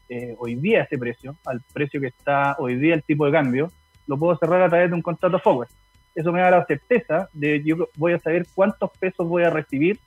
eh, 0.09 0.35
hoy 0.39 0.57
día 0.57 0.83
ese 0.83 0.99
precio, 0.99 1.37
al 1.47 1.63
precio 1.73 2.01
que 2.01 2.09
está 2.09 2.57
hoy 2.59 2.75
día 2.77 2.95
el 2.95 3.05
tipo 3.05 3.25
de 3.27 3.33
cambio, 3.33 3.71
lo 4.09 4.19
puedo 4.19 4.37
cerrar 4.37 4.63
a 4.63 4.69
través 4.69 4.91
de 4.91 4.97
un 4.97 5.03
contrato 5.03 5.39
forward. 5.39 5.69
Eso 6.17 6.33
me 6.33 6.41
da 6.41 6.51
la 6.51 6.67
certeza 6.67 7.29
de 7.33 7.63
yo 7.63 7.89
voy 7.97 8.15
a 8.15 8.19
saber 8.19 8.47
cuántos 8.53 8.91
pesos 8.99 9.29
voy 9.29 9.45
a 9.45 9.51
recibir 9.51 10.01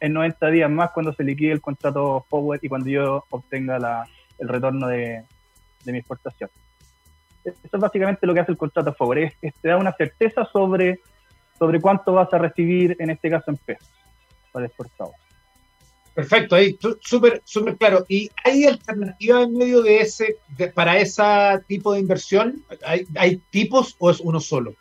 en 0.00 0.12
90 0.14 0.50
días 0.50 0.70
más 0.70 0.90
cuando 0.90 1.12
se 1.12 1.22
liquide 1.22 1.52
el 1.52 1.60
contrato 1.60 2.26
forward 2.28 2.58
y 2.62 2.68
cuando 2.68 2.90
yo 2.90 3.24
obtenga 3.30 3.78
la, 3.78 4.06
el 4.38 4.48
retorno 4.48 4.88
de, 4.88 5.22
de, 5.84 5.92
mi 5.92 5.98
exportación. 5.98 6.50
Eso 7.46 7.76
es 7.76 7.80
básicamente 7.80 8.26
lo 8.26 8.34
que 8.34 8.40
hace 8.40 8.52
el 8.52 8.58
contrato 8.58 8.92
forward, 8.94 9.30
es, 9.40 9.54
te 9.60 9.68
da 9.68 9.76
una 9.76 9.92
certeza 9.92 10.44
sobre, 10.52 11.00
sobre 11.58 11.80
cuánto 11.80 12.12
vas 12.12 12.32
a 12.32 12.38
recibir, 12.38 12.96
en 12.98 13.10
este 13.10 13.30
caso 13.30 13.50
en 13.50 13.56
pesos, 13.58 13.88
para 14.52 14.64
el 14.64 14.70
exportador. 14.70 15.14
Perfecto, 16.14 16.56
ahí 16.56 16.78
súper 17.00 17.42
súper 17.44 17.76
claro. 17.76 18.06
¿Y 18.08 18.30
hay 18.42 18.64
alternativas 18.64 19.44
en 19.44 19.52
medio 19.52 19.82
de 19.82 20.00
ese, 20.00 20.36
para 20.74 20.96
ese 20.96 21.22
tipo 21.68 21.92
de 21.92 22.00
inversión? 22.00 22.64
¿Hay, 22.86 23.06
¿Hay, 23.16 23.36
tipos 23.50 23.94
o 23.98 24.10
es 24.10 24.18
uno 24.20 24.40
solo? 24.40 24.74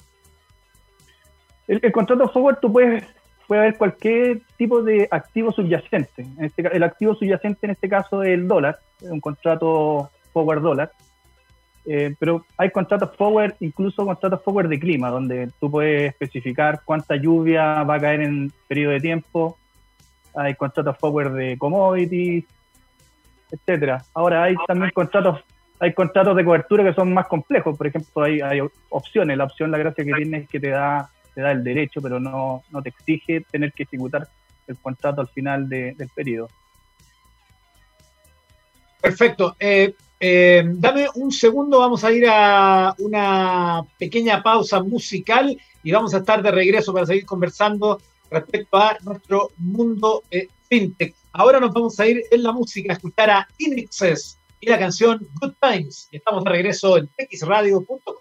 El, 1.68 1.92
contrato 1.92 2.30
forward 2.30 2.60
tú 2.62 2.72
puedes, 2.72 3.04
puede 3.48 3.62
haber 3.62 3.78
cualquier 3.78 4.44
tipo 4.58 4.82
de 4.82 5.10
activo 5.12 5.52
subyacente. 5.52 6.26
Este 6.40 6.70
el 6.74 6.84
activo 6.84 7.16
subyacente 7.16 7.66
en 7.66 7.72
este 7.72 7.90
caso 7.90 8.24
es 8.24 8.30
el 8.30 8.48
dólar, 8.48 8.80
es 9.02 9.10
un 9.10 9.20
contrato 9.20 10.10
forward 10.32 10.62
dólar. 10.62 10.92
Eh, 11.88 12.16
pero 12.18 12.46
hay 12.58 12.72
contratos 12.72 13.16
forward, 13.16 13.54
incluso 13.60 14.06
contratos 14.06 14.42
forward 14.44 14.70
de 14.70 14.80
clima, 14.80 15.10
donde 15.10 15.52
tú 15.60 15.70
puedes 15.70 16.12
especificar 16.12 16.82
cuánta 16.84 17.16
lluvia 17.16 17.84
va 17.84 17.96
a 17.96 18.00
caer 18.00 18.22
en 18.22 18.52
periodo 18.68 18.94
de 18.94 19.02
tiempo, 19.02 19.58
hay 20.36 20.56
contratos 20.56 20.98
forward 20.98 21.36
de 21.36 21.58
commodities, 21.58 22.46
etcétera. 23.52 24.04
Ahora 24.14 24.44
hay 24.44 24.56
también 24.68 24.92
contratos 24.92 25.44
hay 25.80 25.94
contratos 25.94 26.36
de 26.38 26.46
cobertura 26.46 26.84
que 26.84 26.94
son 26.94 27.14
más 27.14 27.28
complejos, 27.28 27.78
por 27.78 27.88
ejemplo, 27.88 28.24
hay, 28.24 28.40
hay 28.42 28.62
opciones, 28.90 29.38
la 29.38 29.44
opción, 29.44 29.72
la 29.72 29.78
gracia 29.78 30.06
que 30.06 30.14
tiene 30.14 30.38
es 30.38 30.50
que 30.50 30.60
te 30.60 30.70
da, 30.70 31.10
te 31.34 31.42
da 31.42 31.52
el 31.52 31.64
derecho, 31.64 32.02
pero 32.02 32.20
no, 32.20 32.64
no 32.72 32.82
te 32.82 32.90
exige 32.90 33.42
tener 33.42 33.74
que 33.74 33.84
ejecutar 33.84 34.28
el 34.68 34.78
contrato 34.78 35.22
al 35.22 35.28
final 35.28 35.68
del 35.68 36.10
periodo. 36.16 36.48
Perfecto. 39.02 39.56
Eh, 39.60 39.94
eh, 40.20 40.64
dame 40.66 41.08
un 41.16 41.32
segundo, 41.32 41.80
vamos 41.80 42.04
a 42.04 42.12
ir 42.12 42.26
a 42.28 42.96
una 43.00 43.84
pequeña 43.98 44.42
pausa 44.42 44.82
musical 44.82 45.58
y 45.84 45.92
vamos 45.92 46.14
a 46.14 46.18
estar 46.18 46.42
de 46.42 46.52
regreso 46.52 46.94
para 46.94 47.06
seguir 47.06 47.26
conversando 47.26 48.02
respecto 48.30 48.78
a 48.78 48.98
nuestro 49.04 49.52
mundo 49.58 50.24
fintech. 50.68 51.14
Ahora 51.32 51.60
nos 51.60 51.74
vamos 51.74 52.00
a 52.00 52.08
ir 52.08 52.24
en 52.32 52.44
la 52.44 52.52
música 52.52 52.94
a 52.94 52.96
escuchar 52.96 53.30
a 53.30 53.48
Inexes 53.58 54.40
y 54.60 54.68
la 54.68 54.80
canción 54.80 55.28
Good 55.42 55.54
Times. 55.62 56.08
Estamos 56.12 56.44
de 56.44 56.50
regreso 56.50 56.98
en 56.98 57.10
xradio.com. 57.30 58.16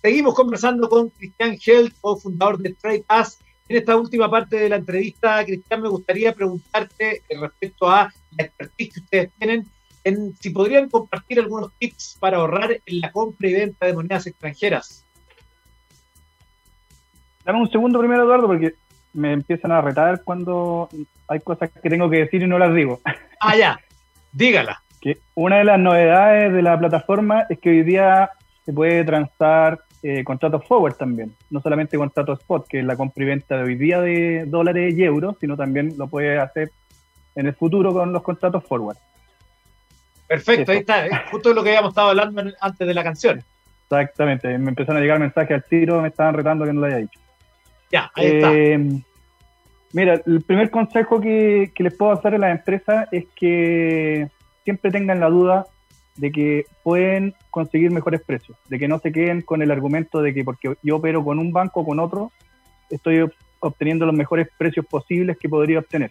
Seguimos 0.02 0.34
conversando 0.34 0.88
con 0.88 1.10
Cristian 1.10 1.56
Held, 1.64 1.92
fundador 2.20 2.58
de 2.58 2.74
TradePass. 2.74 3.38
En 3.68 3.76
esta 3.78 3.96
última 3.96 4.28
parte 4.30 4.56
de 4.56 4.68
la 4.68 4.76
entrevista, 4.76 5.42
Cristian, 5.46 5.80
me 5.80 5.88
gustaría 5.88 6.34
preguntarte 6.34 7.22
respecto 7.40 7.88
a 7.88 8.12
la 8.36 8.44
expertise 8.44 8.92
que 8.92 9.00
ustedes 9.00 9.30
tienen, 9.38 9.66
en 10.04 10.36
si 10.36 10.50
podrían 10.50 10.88
compartir 10.88 11.40
algunos 11.40 11.72
tips 11.78 12.18
para 12.20 12.36
ahorrar 12.36 12.80
en 12.84 13.00
la 13.00 13.10
compra 13.10 13.48
y 13.48 13.54
venta 13.54 13.86
de 13.86 13.94
monedas 13.94 14.26
extranjeras. 14.26 15.04
Dame 17.44 17.60
un 17.60 17.70
segundo 17.70 17.98
primero, 17.98 18.22
Eduardo, 18.22 18.46
porque 18.46 18.74
me 19.12 19.32
empiezan 19.32 19.72
a 19.72 19.80
retar 19.80 20.22
cuando 20.22 20.88
hay 21.28 21.40
cosas 21.40 21.70
que 21.70 21.90
tengo 21.90 22.08
que 22.10 22.18
decir 22.18 22.42
y 22.42 22.46
no 22.46 22.58
las 22.58 22.74
digo. 22.74 23.00
Ah, 23.46 23.54
ya, 23.58 23.78
dígala. 24.32 24.82
Que 25.02 25.18
una 25.34 25.58
de 25.58 25.64
las 25.64 25.78
novedades 25.78 26.50
de 26.50 26.62
la 26.62 26.78
plataforma 26.78 27.44
es 27.50 27.58
que 27.58 27.68
hoy 27.68 27.82
día 27.82 28.30
se 28.64 28.72
puede 28.72 29.04
transar 29.04 29.80
eh, 30.02 30.24
contratos 30.24 30.66
forward 30.66 30.94
también, 30.94 31.34
no 31.50 31.60
solamente 31.60 31.98
contratos 31.98 32.40
spot, 32.40 32.66
que 32.66 32.78
es 32.78 32.86
la 32.86 32.96
compra 32.96 33.22
y 33.22 33.26
venta 33.26 33.58
de 33.58 33.64
hoy 33.64 33.74
día 33.74 34.00
de 34.00 34.46
dólares 34.46 34.94
y 34.96 35.02
euros, 35.02 35.36
sino 35.38 35.58
también 35.58 35.92
lo 35.98 36.06
puede 36.06 36.38
hacer 36.38 36.70
en 37.34 37.46
el 37.46 37.54
futuro 37.54 37.92
con 37.92 38.14
los 38.14 38.22
contratos 38.22 38.64
forward. 38.64 38.96
Perfecto, 40.34 40.72
ahí 40.72 40.78
está, 40.86 41.26
justo 41.30 41.54
lo 41.54 41.62
que 41.62 41.70
habíamos 41.70 41.90
estado 41.90 42.10
hablando 42.10 42.42
antes 42.60 42.86
de 42.86 42.94
la 42.94 43.04
canción. 43.04 43.42
Exactamente, 43.84 44.58
me 44.58 44.70
empezaron 44.70 44.98
a 44.98 45.00
llegar 45.00 45.20
mensajes 45.20 45.52
al 45.52 45.64
tiro, 45.64 46.00
me 46.00 46.08
estaban 46.08 46.34
retando 46.34 46.64
que 46.64 46.72
no 46.72 46.80
lo 46.80 46.86
haya 46.86 46.96
dicho. 46.98 47.20
Ya, 47.92 48.10
ahí 48.14 48.26
está. 48.26 48.52
Eh, 48.52 49.02
mira, 49.92 50.20
el 50.26 50.42
primer 50.42 50.70
consejo 50.70 51.20
que, 51.20 51.72
les 51.76 51.94
puedo 51.94 52.12
hacer 52.12 52.34
a 52.34 52.38
las 52.38 52.50
empresas 52.50 53.06
es 53.12 53.26
que 53.36 54.28
siempre 54.64 54.90
tengan 54.90 55.20
la 55.20 55.28
duda 55.28 55.66
de 56.16 56.32
que 56.32 56.64
pueden 56.82 57.34
conseguir 57.50 57.90
mejores 57.90 58.22
precios, 58.22 58.56
de 58.68 58.78
que 58.78 58.88
no 58.88 58.98
se 58.98 59.12
queden 59.12 59.42
con 59.42 59.62
el 59.62 59.70
argumento 59.70 60.22
de 60.22 60.32
que 60.32 60.44
porque 60.44 60.74
yo 60.82 60.96
opero 60.96 61.24
con 61.24 61.38
un 61.38 61.52
banco 61.52 61.80
o 61.80 61.84
con 61.84 62.00
otro, 62.00 62.32
estoy 62.90 63.28
obteniendo 63.60 64.06
los 64.06 64.14
mejores 64.14 64.48
precios 64.58 64.86
posibles 64.86 65.38
que 65.38 65.48
podría 65.48 65.78
obtener. 65.78 66.10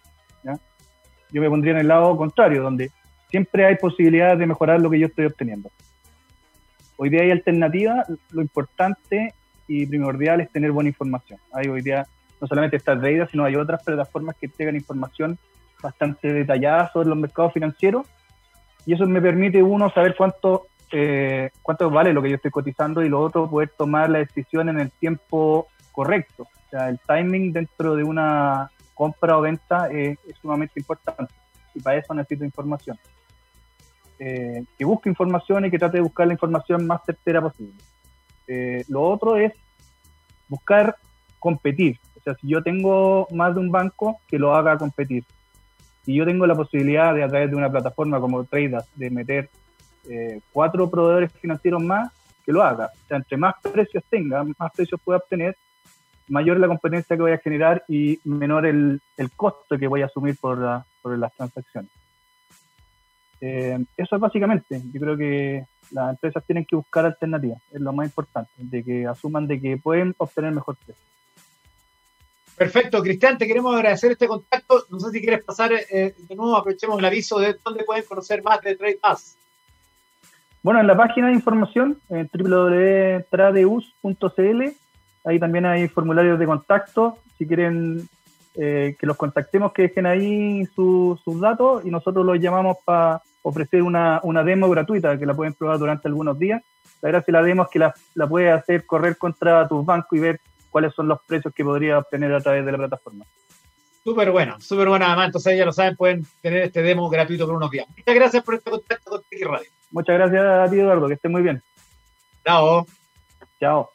Yo 1.31 1.41
me 1.41 1.49
pondría 1.49 1.73
en 1.73 1.79
el 1.79 1.87
lado 1.87 2.15
contrario, 2.15 2.61
donde 2.61 2.91
siempre 3.33 3.65
hay 3.65 3.77
posibilidades 3.77 4.37
de 4.37 4.45
mejorar 4.45 4.79
lo 4.79 4.91
que 4.91 4.99
yo 4.99 5.07
estoy 5.07 5.25
obteniendo. 5.25 5.71
Hoy 6.97 7.09
día 7.09 7.23
hay 7.23 7.31
alternativas, 7.31 8.07
lo 8.29 8.43
importante 8.43 9.33
y 9.67 9.87
primordial 9.87 10.41
es 10.41 10.51
tener 10.51 10.71
buena 10.71 10.91
información. 10.91 11.39
Hay 11.51 11.67
hoy 11.67 11.81
día 11.81 12.05
no 12.39 12.45
solamente 12.45 12.77
está 12.77 12.95
Trader, 12.95 13.27
sino 13.31 13.43
hay 13.43 13.55
otras 13.55 13.83
plataformas 13.83 14.35
que 14.35 14.45
entregan 14.45 14.75
información 14.75 15.39
bastante 15.81 16.31
detallada 16.31 16.91
sobre 16.93 17.09
los 17.09 17.17
mercados 17.17 17.53
financieros 17.53 18.05
y 18.85 18.93
eso 18.93 19.07
me 19.07 19.19
permite 19.19 19.63
uno 19.63 19.89
saber 19.89 20.13
cuánto, 20.15 20.67
eh, 20.91 21.49
cuánto 21.63 21.89
vale 21.89 22.13
lo 22.13 22.21
que 22.21 22.29
yo 22.29 22.35
estoy 22.35 22.51
cotizando 22.51 23.01
y 23.01 23.09
lo 23.09 23.19
otro 23.19 23.49
poder 23.49 23.71
tomar 23.75 24.11
la 24.11 24.19
decisión 24.19 24.69
en 24.69 24.79
el 24.79 24.91
tiempo 24.91 25.69
correcto. 25.91 26.43
O 26.43 26.69
sea, 26.69 26.87
el 26.87 26.99
timing 26.99 27.51
dentro 27.51 27.95
de 27.95 28.03
una 28.03 28.69
compra 28.93 29.39
o 29.39 29.41
venta 29.41 29.89
es, 29.89 30.19
sumamente 30.39 30.79
importante 30.79 31.33
y 31.73 31.79
para 31.79 31.97
eso 31.97 32.13
necesito 32.13 32.45
información. 32.45 32.95
Eh, 34.25 34.63
que 34.77 34.85
busque 34.85 35.09
información 35.09 35.65
y 35.65 35.69
que 35.69 35.77
trate 35.77 35.97
de 35.97 36.03
buscar 36.03 36.25
la 36.25 36.31
información 36.31 36.87
más 36.87 37.01
certera 37.05 37.41
posible. 37.41 37.73
Eh, 38.47 38.85
lo 38.87 39.01
otro 39.01 39.35
es 39.35 39.51
buscar 40.47 40.95
competir. 41.39 41.99
O 42.17 42.21
sea, 42.21 42.33
si 42.35 42.47
yo 42.47 42.63
tengo 42.63 43.27
más 43.31 43.53
de 43.53 43.59
un 43.59 43.69
banco, 43.69 44.21
que 44.29 44.39
lo 44.39 44.55
haga 44.55 44.77
competir. 44.77 45.25
Si 46.05 46.15
yo 46.15 46.25
tengo 46.25 46.47
la 46.47 46.55
posibilidad 46.55 47.13
de 47.13 47.23
a 47.23 47.27
través 47.27 47.49
de 47.49 47.57
una 47.57 47.69
plataforma 47.69 48.21
como 48.21 48.45
Tradas 48.45 48.87
de 48.95 49.09
meter 49.09 49.49
eh, 50.09 50.39
cuatro 50.53 50.89
proveedores 50.89 51.33
financieros 51.33 51.83
más, 51.83 52.09
que 52.45 52.53
lo 52.53 52.63
haga. 52.63 52.91
O 52.93 53.07
sea, 53.09 53.17
entre 53.17 53.35
más 53.35 53.55
precios 53.61 54.05
tenga, 54.09 54.45
más 54.57 54.71
precios 54.73 55.01
pueda 55.03 55.19
obtener, 55.19 55.57
mayor 56.29 56.61
la 56.61 56.67
competencia 56.67 57.17
que 57.17 57.21
voy 57.21 57.33
a 57.33 57.39
generar 57.39 57.83
y 57.89 58.21
menor 58.23 58.65
el, 58.65 59.01
el 59.17 59.31
costo 59.31 59.77
que 59.77 59.87
voy 59.87 60.01
a 60.01 60.05
asumir 60.05 60.37
por, 60.39 60.57
por 61.01 61.17
las 61.17 61.33
transacciones. 61.33 61.91
Eh, 63.45 63.77
eso 63.97 64.15
es 64.15 64.21
básicamente, 64.21 64.81
yo 64.93 65.01
creo 65.01 65.17
que 65.17 65.65
las 65.91 66.11
empresas 66.11 66.41
tienen 66.45 66.63
que 66.63 66.77
buscar 66.77 67.05
alternativas, 67.05 67.61
es 67.73 67.81
lo 67.81 67.91
más 67.91 68.05
importante, 68.05 68.49
de 68.55 68.81
que 68.81 69.05
asuman 69.05 69.47
de 69.47 69.59
que 69.59 69.75
pueden 69.75 70.15
obtener 70.17 70.53
mejor 70.53 70.77
precio. 70.77 71.03
Perfecto, 72.55 73.03
Cristian, 73.03 73.37
te 73.37 73.45
queremos 73.45 73.75
agradecer 73.75 74.13
este 74.13 74.29
contacto. 74.29 74.85
No 74.89 74.97
sé 75.01 75.11
si 75.11 75.19
quieres 75.19 75.43
pasar 75.43 75.73
eh, 75.73 76.15
de 76.17 76.35
nuevo, 76.37 76.55
aprovechemos 76.55 76.97
el 76.99 77.03
aviso 77.03 77.37
de 77.37 77.57
dónde 77.65 77.83
pueden 77.83 78.05
conocer 78.05 78.41
más 78.43 78.61
de 78.61 78.77
Trade 78.77 78.99
Pass. 79.01 79.35
Bueno, 80.61 80.79
en 80.79 80.87
la 80.87 80.95
página 80.95 81.27
de 81.27 81.33
información, 81.33 81.99
eh, 82.11 82.25
www.tradeus.cl, 82.33 84.61
ahí 85.25 85.37
también 85.37 85.65
hay 85.65 85.89
formularios 85.89 86.39
de 86.39 86.45
contacto. 86.45 87.17
Si 87.37 87.45
quieren 87.45 88.07
eh, 88.55 88.95
que 88.97 89.05
los 89.05 89.17
contactemos, 89.17 89.73
que 89.73 89.81
dejen 89.81 90.05
ahí 90.05 90.65
sus 90.75 91.19
datos 91.41 91.85
y 91.85 91.89
nosotros 91.89 92.25
los 92.25 92.39
llamamos 92.39 92.77
para 92.85 93.21
ofrecer 93.43 93.83
una, 93.83 94.19
una, 94.23 94.43
demo 94.43 94.69
gratuita 94.69 95.17
que 95.17 95.25
la 95.25 95.35
pueden 95.35 95.53
probar 95.53 95.77
durante 95.77 96.07
algunos 96.07 96.37
días. 96.39 96.63
La 97.01 97.09
gracia 97.09 97.31
de 97.31 97.39
la 97.39 97.43
demo 97.43 97.63
es 97.63 97.69
que 97.69 97.79
la, 97.79 97.93
la 98.15 98.27
puedes 98.27 98.51
hacer 98.51 98.85
correr 98.85 99.17
contra 99.17 99.67
tus 99.67 99.85
bancos 99.85 100.17
y 100.17 100.21
ver 100.21 100.41
cuáles 100.69 100.93
son 100.93 101.07
los 101.07 101.21
precios 101.21 101.53
que 101.53 101.63
podría 101.63 101.99
obtener 101.99 102.33
a 102.33 102.41
través 102.41 102.65
de 102.65 102.71
la 102.71 102.77
plataforma. 102.77 103.25
Súper 104.03 104.31
bueno, 104.31 104.59
súper 104.59 104.89
bueno 104.89 105.05
además, 105.05 105.27
entonces 105.27 105.57
ya 105.57 105.65
lo 105.65 105.71
saben, 105.71 105.95
pueden 105.95 106.25
tener 106.41 106.63
este 106.63 106.81
demo 106.81 107.09
gratuito 107.09 107.45
por 107.45 107.55
unos 107.55 107.71
días. 107.71 107.87
Muchas 107.87 108.15
gracias 108.15 108.43
por 108.43 108.55
este 108.55 108.69
contacto 108.69 109.11
con 109.11 109.21
Tiki 109.29 109.43
Radio. 109.43 109.69
Muchas 109.91 110.17
gracias 110.17 110.43
a 110.43 110.69
ti, 110.69 110.79
Eduardo, 110.79 111.07
que 111.07 111.13
esté 111.13 111.29
muy 111.29 111.41
bien. 111.41 111.61
Chao. 112.43 112.85
Chao. 113.59 113.91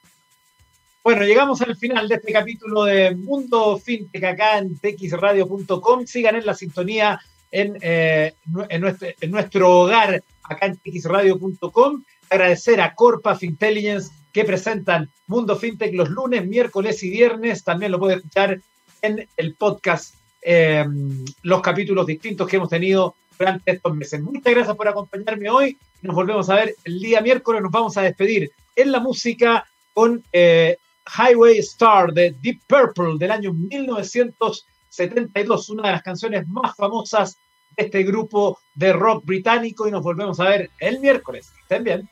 Bueno, 1.03 1.25
llegamos 1.25 1.61
al 1.63 1.77
final 1.77 2.09
de 2.09 2.17
este 2.17 2.33
capítulo 2.33 2.85
de 2.85 3.15
Mundo 3.15 3.79
Fintech 3.79 4.25
acá 4.25 4.59
en 4.59 4.79
txradio.com. 4.79 6.07
Sigan 6.07 6.37
en 6.37 6.47
la 6.47 6.55
sintonía 6.55 7.21
en, 7.51 7.79
eh, 7.81 8.35
en, 8.69 9.31
nuestro, 9.31 9.71
hogar 9.71 10.23
acá 10.43 10.67
en 10.67 10.77
txradio.com. 10.77 12.03
Agradecer 12.31 12.81
a 12.81 12.95
Corpa 12.95 13.35
Fintelligence 13.37 14.11
que 14.33 14.45
presentan 14.45 15.11
Mundo 15.27 15.57
Fintech 15.57 15.95
los 15.95 16.11
lunes, 16.11 16.47
miércoles 16.47 17.03
y 17.03 17.11
viernes. 17.11 17.65
También 17.65 17.93
lo 17.93 17.99
puede 17.99 18.17
escuchar 18.17 18.61
en 19.03 19.27
el 19.37 19.55
podcast, 19.55 20.15
eh, 20.43 20.85
los 21.43 21.63
capítulos 21.63 22.07
distintos 22.07 22.49
que 22.49 22.57
hemos 22.57 22.69
tenido 22.69 23.15
durante 23.39 23.73
estos 23.73 23.95
meses. 23.95 24.21
Muchas 24.21 24.55
gracias 24.55 24.77
por 24.77 24.89
acompañarme 24.89 25.49
hoy. 25.49 25.79
Nos 26.03 26.15
volvemos 26.15 26.49
a 26.51 26.57
ver 26.57 26.75
el 26.85 27.01
día 27.01 27.21
miércoles. 27.21 27.63
Nos 27.63 27.73
vamos 27.73 27.97
a 27.97 28.03
despedir 28.03 28.51
en 28.77 28.93
la 28.93 29.01
música 29.01 29.65
con 29.95 30.23
eh, 30.33 30.77
Highway 31.17 31.59
Star 31.59 32.13
de 32.13 32.35
Deep 32.41 32.61
Purple 32.67 33.17
del 33.19 33.31
año 33.31 33.53
1972, 34.89 35.71
una 35.71 35.89
de 35.89 35.93
las 35.93 36.03
canciones 36.03 36.49
más 36.49 36.75
famosas 36.77 37.39
de 37.77 37.85
este 37.85 38.03
grupo 38.03 38.59
de 38.75 38.93
rock 38.93 39.25
británico. 39.25 39.87
Y 39.87 39.91
nos 39.91 40.03
volvemos 40.03 40.41
a 40.41 40.49
ver 40.49 40.71
el 40.81 41.01
miércoles. 41.01 41.53
Estén 41.63 41.85
bien. 41.85 42.09